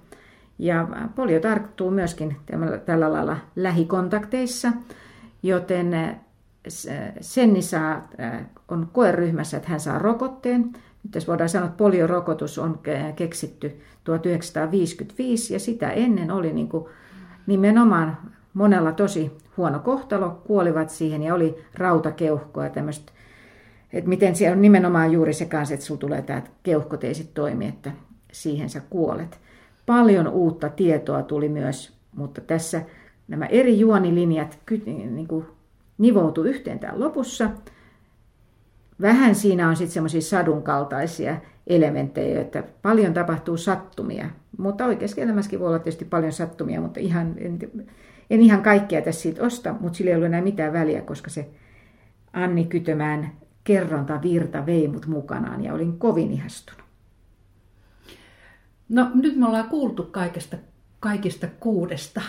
Ja 0.59 0.87
polio 1.15 1.39
tarttuu 1.39 1.91
myöskin 1.91 2.35
tällä 2.85 3.13
lailla 3.13 3.37
lähikontakteissa, 3.55 4.71
joten 5.43 6.17
Senni 7.21 7.61
saa, 7.61 8.09
on 8.67 8.89
koeryhmässä, 8.93 9.57
että 9.57 9.69
hän 9.69 9.79
saa 9.79 9.99
rokotteen. 9.99 10.61
Nyt 11.03 11.11
tässä 11.11 11.27
voidaan 11.27 11.49
sanoa, 11.49 11.67
että 11.67 11.77
poliorokotus 11.77 12.59
on 12.59 12.79
keksitty 13.15 13.81
1955 14.03 15.53
ja 15.53 15.59
sitä 15.59 15.91
ennen 15.91 16.31
oli 16.31 16.53
niin 16.53 16.69
kuin 16.69 16.85
nimenomaan 17.49 18.17
monella 18.53 18.91
tosi 18.91 19.31
huono 19.57 19.79
kohtalo, 19.79 20.41
kuolivat 20.47 20.89
siihen 20.89 21.23
ja 21.23 21.35
oli 21.35 21.65
rautakeuhkoa 21.73 22.69
tämmöistä, 22.69 23.11
että 23.93 24.09
miten 24.09 24.35
se 24.35 24.51
on 24.51 24.61
nimenomaan 24.61 25.11
juuri 25.11 25.33
se 25.33 25.45
kanssa, 25.45 25.73
että 25.73 25.85
sulla 25.85 25.99
tulee 25.99 26.21
tämä 26.21 26.41
keuhkoteisit 26.63 27.33
toimi, 27.33 27.67
että 27.67 27.91
siihen 28.31 28.69
sä 28.69 28.81
kuolet. 28.89 29.39
Paljon 29.85 30.27
uutta 30.27 30.69
tietoa 30.69 31.23
tuli 31.23 31.49
myös, 31.49 31.97
mutta 32.15 32.41
tässä 32.41 32.81
nämä 33.27 33.45
eri 33.45 33.79
juonilinjat 33.79 34.59
niin 34.85 35.27
kuin 35.27 35.45
nivoutu 35.97 36.43
yhteen 36.43 36.79
tämän 36.79 36.99
lopussa. 36.99 37.49
Vähän 39.01 39.35
siinä 39.35 39.69
on 39.69 39.75
sitten 39.75 39.93
semmoisia 39.93 40.21
sadunkaltaisia 40.21 41.37
elementtejä, 41.69 42.41
että 42.41 42.63
paljon 42.81 43.13
tapahtuu 43.13 43.57
sattumia. 43.57 44.29
Mutta 44.57 44.85
oikeassa 44.85 45.21
elämässäkin 45.21 45.59
voi 45.59 45.67
olla 45.67 45.79
tietysti 45.79 46.05
paljon 46.05 46.31
sattumia, 46.31 46.81
mutta 46.81 46.99
ihan, 46.99 47.35
en, 47.37 47.59
en 48.29 48.41
ihan 48.41 48.63
kaikkea 48.63 49.01
tässä 49.01 49.21
siitä 49.21 49.43
osta, 49.43 49.75
mutta 49.79 49.97
sillä 49.97 50.09
ei 50.09 50.15
ollut 50.15 50.25
enää 50.25 50.41
mitään 50.41 50.73
väliä, 50.73 51.01
koska 51.01 51.29
se 51.29 51.49
Anni 52.33 52.65
Kytömään 52.65 53.31
kerronta 53.63 54.21
virta 54.21 54.65
vei 54.65 54.87
mut 54.87 55.05
mukanaan 55.05 55.63
ja 55.63 55.73
olin 55.73 55.99
kovin 55.99 56.31
ihastunut. 56.31 56.83
No 58.89 59.11
nyt 59.13 59.35
me 59.35 59.47
ollaan 59.47 59.69
kuultu 59.69 60.03
kaikesta, 60.03 60.57
kaikista 60.99 61.47
kuudesta 61.59 62.21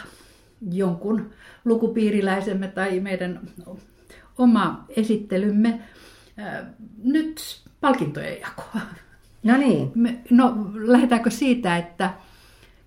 jonkun 0.71 1.31
lukupiiriläisemme 1.65 2.69
tai 2.69 3.01
meidän 3.01 3.41
oma 4.39 4.85
esittelymme. 4.89 5.81
Nyt 7.05 7.63
palkintojen 7.81 8.41
jakoa. 8.41 8.81
No 9.43 9.57
niin. 9.57 9.93
Me, 9.95 10.19
no 10.31 10.55
lähdetäänkö 10.75 11.31
siitä, 11.31 11.77
että 11.77 12.11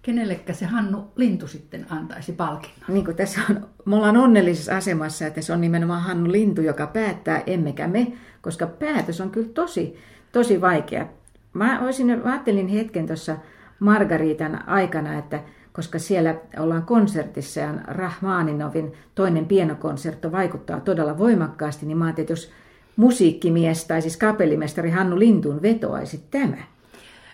kenellekä 0.02 0.54
se 0.54 0.66
Hannu 0.66 1.12
Lintu 1.16 1.48
sitten 1.48 1.86
antaisi 1.90 2.32
palkinnon? 2.32 2.84
Niin 2.88 3.06
kuin 3.06 3.18
tässä 3.18 3.42
on, 3.50 3.68
me 3.86 3.96
ollaan 3.96 4.18
onnellisessa 4.18 4.78
asemassa, 4.78 5.28
että 5.28 5.42
se 5.42 5.54
on 5.54 5.62
nimenomaan 5.62 6.02
Hannu 6.02 6.32
Lintu, 6.32 6.62
joka 6.62 6.88
päättää, 6.88 7.44
emmekä 7.48 7.88
me, 7.88 8.14
koska 8.42 8.68
päätös 8.68 9.22
on 9.22 9.32
kyllä 9.32 9.50
tosi, 9.54 9.98
tosi 10.32 10.62
vaikea. 10.62 11.08
Mä, 11.54 11.80
olisin, 11.84 12.08
mä 12.08 12.32
ajattelin 12.32 12.68
hetken 12.68 13.08
tuossa 13.08 13.38
Margaritan 13.80 14.70
aikana, 14.70 15.18
että 15.18 15.40
koska 15.74 16.00
siellä 16.00 16.36
ollaan 16.60 16.84
konsertissa 16.84 17.60
ja 17.60 17.74
Rahmaninovin 17.88 18.94
toinen 19.16 19.46
pienokonsertto 19.46 20.32
vaikuttaa 20.32 20.80
todella 20.80 21.18
voimakkaasti, 21.18 21.86
niin 21.86 21.98
mä 21.98 22.06
ajattelin, 22.06 22.24
että 22.24 22.34
jos 22.34 22.52
musiikkimies 22.96 23.86
tai 23.86 24.02
siis 24.02 24.18
kapellimestari 24.18 24.90
Hannu 24.90 25.20
Lintun 25.20 25.62
vetoaisi 25.62 26.24
tämä. 26.32 26.58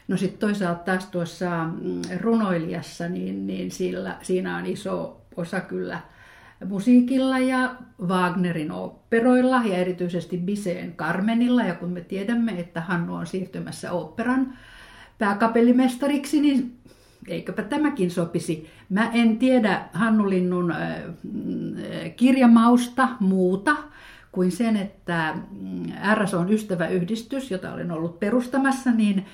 No 0.07 0.17
sitten 0.17 0.39
toisaalta 0.39 0.83
taas 0.83 1.05
tuossa 1.05 1.65
mm, 1.65 2.01
runoilijassa, 2.19 3.09
niin, 3.09 3.47
niin 3.47 3.71
sillä, 3.71 4.15
siinä 4.21 4.57
on 4.57 4.65
iso 4.65 5.21
osa 5.35 5.59
kyllä 5.59 5.99
musiikilla 6.65 7.39
ja 7.39 7.75
Wagnerin 8.07 8.71
operoilla 8.71 9.61
ja 9.65 9.77
erityisesti 9.77 10.37
Biseen 10.37 10.93
Carmenilla. 10.93 11.63
Ja 11.63 11.75
kun 11.75 11.89
me 11.89 12.01
tiedämme, 12.01 12.59
että 12.59 12.81
Hannu 12.81 13.15
on 13.15 13.27
siirtymässä 13.27 13.91
operan 13.91 14.53
pääkapellimestariksi, 15.17 16.41
niin 16.41 16.75
eiköpä 17.27 17.61
tämäkin 17.61 18.11
sopisi. 18.11 18.69
Mä 18.89 19.11
en 19.13 19.37
tiedä 19.37 19.81
Hannu 19.93 20.29
Linnun 20.29 20.73
kirjamausta 22.15 23.07
muuta 23.19 23.75
kuin 24.31 24.51
sen, 24.51 24.77
että 24.77 25.35
mm, 25.51 25.83
RS 26.15 26.33
on 26.33 26.53
ystäväyhdistys, 26.53 27.51
jota 27.51 27.73
olen 27.73 27.91
ollut 27.91 28.19
perustamassa, 28.19 28.91
niin 28.91 29.25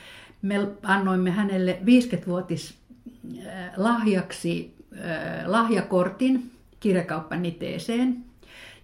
me 0.41 0.67
annoimme 0.83 1.31
hänelle 1.31 1.79
50-vuotis 1.81 2.77
lahjaksi 3.77 4.75
lahjakortin 5.45 6.51
kirjakauppaniteeseen. 6.79 8.25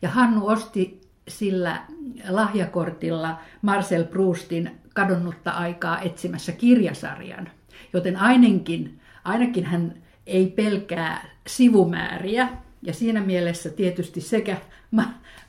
Ja 0.02 0.10
Hannu 0.10 0.48
osti 0.48 1.02
sillä 1.28 1.82
lahjakortilla 2.30 3.40
Marcel 3.62 4.04
Proustin 4.04 4.72
kadonnutta 4.94 5.52
aikaa 5.52 6.02
etsimässä 6.02 6.52
kirjasarjan. 6.52 7.50
Joten 7.94 8.18
ainakin, 8.18 9.00
ainakin 9.24 9.66
hän 9.66 9.94
ei 10.28 10.48
pelkää 10.48 11.26
sivumääriä. 11.48 12.50
Ja 12.82 12.94
siinä 12.94 13.22
mielessä 13.22 13.70
tietysti 13.70 14.22
sekä 14.22 14.58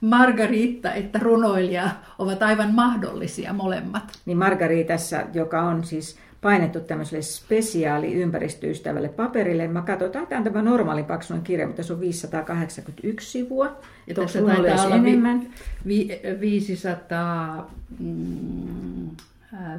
Margarita 0.01 0.95
että 0.95 1.19
runoilija 1.19 1.91
ovat 2.19 2.43
aivan 2.43 2.75
mahdollisia 2.75 3.53
molemmat. 3.53 4.19
Niin 4.27 4.39
Margaritassa, 4.39 5.23
joka 5.35 5.63
on 5.63 5.85
siis 5.85 6.17
painettu 6.41 6.81
tämmöiselle 6.81 7.23
spesiaali 7.23 8.15
ympäristöystävälle 8.15 9.09
paperille. 9.09 9.69
Mä 9.69 9.83
katsotaan, 9.83 10.27
tämä 10.27 10.39
on 10.39 10.45
tämä 10.45 10.63
normaali 10.63 11.03
paksuinen 11.03 11.45
kirja, 11.45 11.67
mutta 11.67 11.83
se 11.83 11.93
on 11.93 12.01
581 12.01 13.31
sivua. 13.31 13.81
Ja 14.07 14.15
tässä 14.15 14.43
taitaa 14.43 14.85
olla 14.85 14.97
enemmän. 14.97 15.47
Vi, 15.87 16.21
500, 16.41 17.71
mm, 17.99 19.11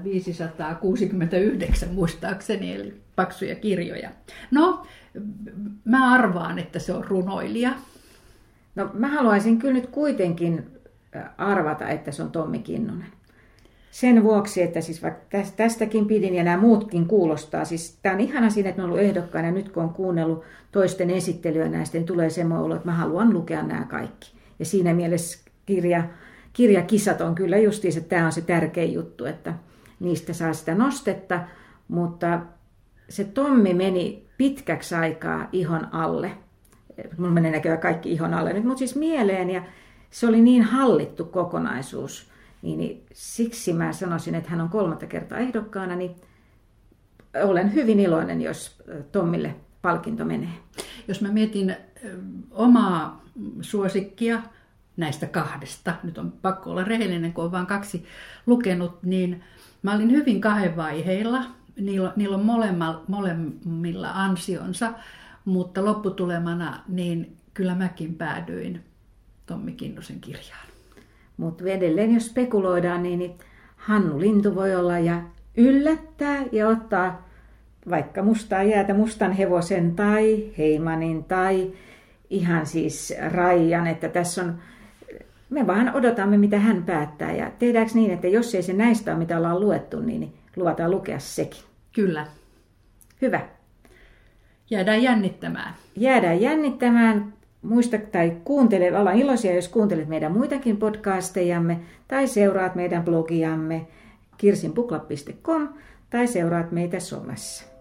569 0.04 1.89
muistaakseni, 1.93 2.76
eli 2.76 3.03
paksuja 3.16 3.55
kirjoja. 3.55 4.09
No, 4.51 4.86
mä 5.86 6.14
arvaan, 6.14 6.59
että 6.59 6.80
se 6.80 6.93
on 6.93 7.03
runoilija. 7.03 7.72
No 8.76 8.89
mä 8.93 9.07
haluaisin 9.07 9.59
kyllä 9.59 9.74
nyt 9.74 9.88
kuitenkin 9.88 10.66
arvata, 11.38 11.89
että 11.89 12.11
se 12.11 12.24
on 12.24 12.32
Tommi 12.32 12.59
Kinnunen. 12.59 13.07
Sen 13.91 14.24
vuoksi, 14.24 14.61
että 14.61 14.82
siis 14.82 15.03
vaikka 15.03 15.38
tästäkin 15.55 16.05
pidin 16.05 16.36
ja 16.36 16.43
nämä 16.43 16.57
muutkin 16.57 17.07
kuulostaa, 17.07 17.66
siis 17.66 17.99
tämä 18.01 18.16
on 18.16 18.22
ihana 18.22 18.49
siinä, 18.49 18.70
että 18.70 18.84
on 18.84 18.89
ollut 18.89 19.03
ehdokkaina 19.03 19.47
ja 19.47 19.53
nyt 19.53 19.70
kun 19.70 19.84
on 19.84 19.93
kuunnellut 19.93 20.43
toisten 20.72 21.09
esittelyä 21.09 21.68
näistä, 21.68 21.97
niin 21.97 22.05
tulee 22.05 22.30
semmoinen 22.30 22.66
olo, 22.66 22.76
että 22.76 22.88
mä 22.88 22.95
haluan 22.95 23.34
lukea 23.34 23.64
nämä 23.64 23.86
kaikki. 23.86 24.32
Ja 24.59 24.66
siinä 24.66 24.93
mielessä 24.93 25.49
kirja, 25.66 26.03
kirjakisat 26.53 27.22
on 27.22 27.36
kyllä 27.36 27.57
justiin, 27.57 27.97
että 27.97 28.09
tämä 28.09 28.26
on 28.26 28.32
se 28.32 28.41
tärkein 28.41 28.93
juttu, 28.93 29.26
että 29.26 29.53
niistä 29.99 30.34
saa 30.34 30.53
sitä 30.53 30.76
nostetta, 30.76 31.39
mutta 31.88 32.39
se 33.14 33.24
Tommi 33.24 33.74
meni 33.74 34.28
pitkäksi 34.38 34.95
aikaa 34.95 35.47
ihon 35.51 35.88
alle. 35.91 36.32
Mulla 37.18 37.32
menee 37.32 37.51
näköjään 37.51 37.82
kaikki 37.82 38.11
ihon 38.11 38.34
alle 38.34 38.53
nyt, 38.53 38.64
mutta 38.64 38.80
siis 38.80 38.95
mieleen 38.95 39.49
ja 39.49 39.64
se 40.09 40.28
oli 40.28 40.41
niin 40.41 40.64
hallittu 40.64 41.26
kokonaisuus. 41.26 42.30
Niin, 42.61 42.80
niin 42.80 43.05
siksi 43.14 43.74
mä 43.74 43.93
sanoisin, 43.93 44.36
että 44.36 44.49
hän 44.49 44.61
on 44.61 44.70
kolmatta 44.70 45.05
kertaa 45.05 45.38
ehdokkaana, 45.38 45.95
niin 45.95 46.16
olen 47.43 47.74
hyvin 47.74 47.99
iloinen, 47.99 48.41
jos 48.41 48.84
Tommille 49.11 49.55
palkinto 49.82 50.26
menee. 50.26 50.53
Jos 51.07 51.22
mä 51.22 51.32
mietin 51.32 51.76
omaa 52.51 53.24
suosikkia 53.61 54.41
näistä 54.97 55.26
kahdesta, 55.26 55.93
nyt 56.03 56.18
on 56.18 56.32
pakko 56.32 56.72
olla 56.72 56.84
rehellinen, 56.84 57.34
kun 57.34 57.43
on 57.43 57.51
vain 57.51 57.66
kaksi 57.66 58.05
lukenut, 58.45 59.03
niin 59.03 59.43
Mä 59.84 59.95
olin 59.95 60.11
hyvin 60.11 60.41
kahden 60.41 60.76
vaiheilla. 60.76 61.43
Niillä, 61.82 62.13
niillä 62.15 62.38
on 62.38 62.45
molemmilla, 62.45 63.03
molemmilla 63.07 64.11
ansionsa, 64.11 64.93
mutta 65.45 65.86
lopputulemana 65.86 66.80
niin 66.88 67.38
kyllä 67.53 67.76
mäkin 67.76 68.15
päädyin 68.15 68.84
Tommi 69.45 69.71
Kinnusen 69.71 70.19
kirjaan. 70.19 70.67
Mutta 71.38 71.63
edelleen 71.63 72.13
jos 72.13 72.26
spekuloidaan, 72.26 73.03
niin, 73.03 73.19
niin 73.19 73.34
Hannu 73.76 74.19
Lintu 74.19 74.55
voi 74.55 74.76
olla 74.76 74.99
ja 74.99 75.21
yllättää 75.57 76.43
ja 76.51 76.67
ottaa 76.67 77.30
vaikka 77.89 78.24
mustaa 78.24 78.63
jäätä 78.63 78.93
mustan 78.93 79.32
hevosen 79.32 79.95
tai 79.95 80.51
Heimanin 80.57 81.24
tai 81.24 81.71
ihan 82.30 82.65
siis 82.65 83.13
Raijan, 83.32 83.88
että 83.88 84.09
tässä 84.09 84.43
on 84.43 84.59
me 85.53 85.67
vaan 85.67 85.95
odotamme, 85.95 86.38
mitä 86.38 86.59
hän 86.59 86.84
päättää. 86.84 87.32
Ja 87.32 87.51
tehdäänkö 87.59 87.91
niin, 87.93 88.11
että 88.11 88.28
jos 88.28 88.55
ei 88.55 88.63
se 88.63 88.74
näistä 88.74 89.11
ole, 89.11 89.19
mitä 89.19 89.38
ollaan 89.38 89.59
luettu, 89.59 89.99
niin 89.99 90.34
luvataan 90.56 90.91
lukea 90.91 91.20
sekin. 91.20 91.62
Kyllä. 91.91 92.28
Hyvä. 93.22 93.41
Jäädään 94.70 95.04
jännittämään. 95.04 95.74
Jäädään 95.95 96.41
jännittämään. 96.41 97.34
Muista 97.62 97.97
tai 97.97 98.38
kuuntele, 98.43 98.99
ollaan 98.99 99.18
iloisia, 99.18 99.56
jos 99.56 99.68
kuuntelet 99.68 100.08
meidän 100.08 100.32
muitakin 100.32 100.78
podcastejamme 100.78 101.80
tai 102.08 102.28
seuraat 102.28 102.76
meidän 102.76 103.04
blogiamme 103.04 103.88
kirsinpukla.com 104.38 105.70
tai 106.10 106.28
seuraat 106.28 106.72
meitä 106.72 106.99
somessa. 106.99 107.72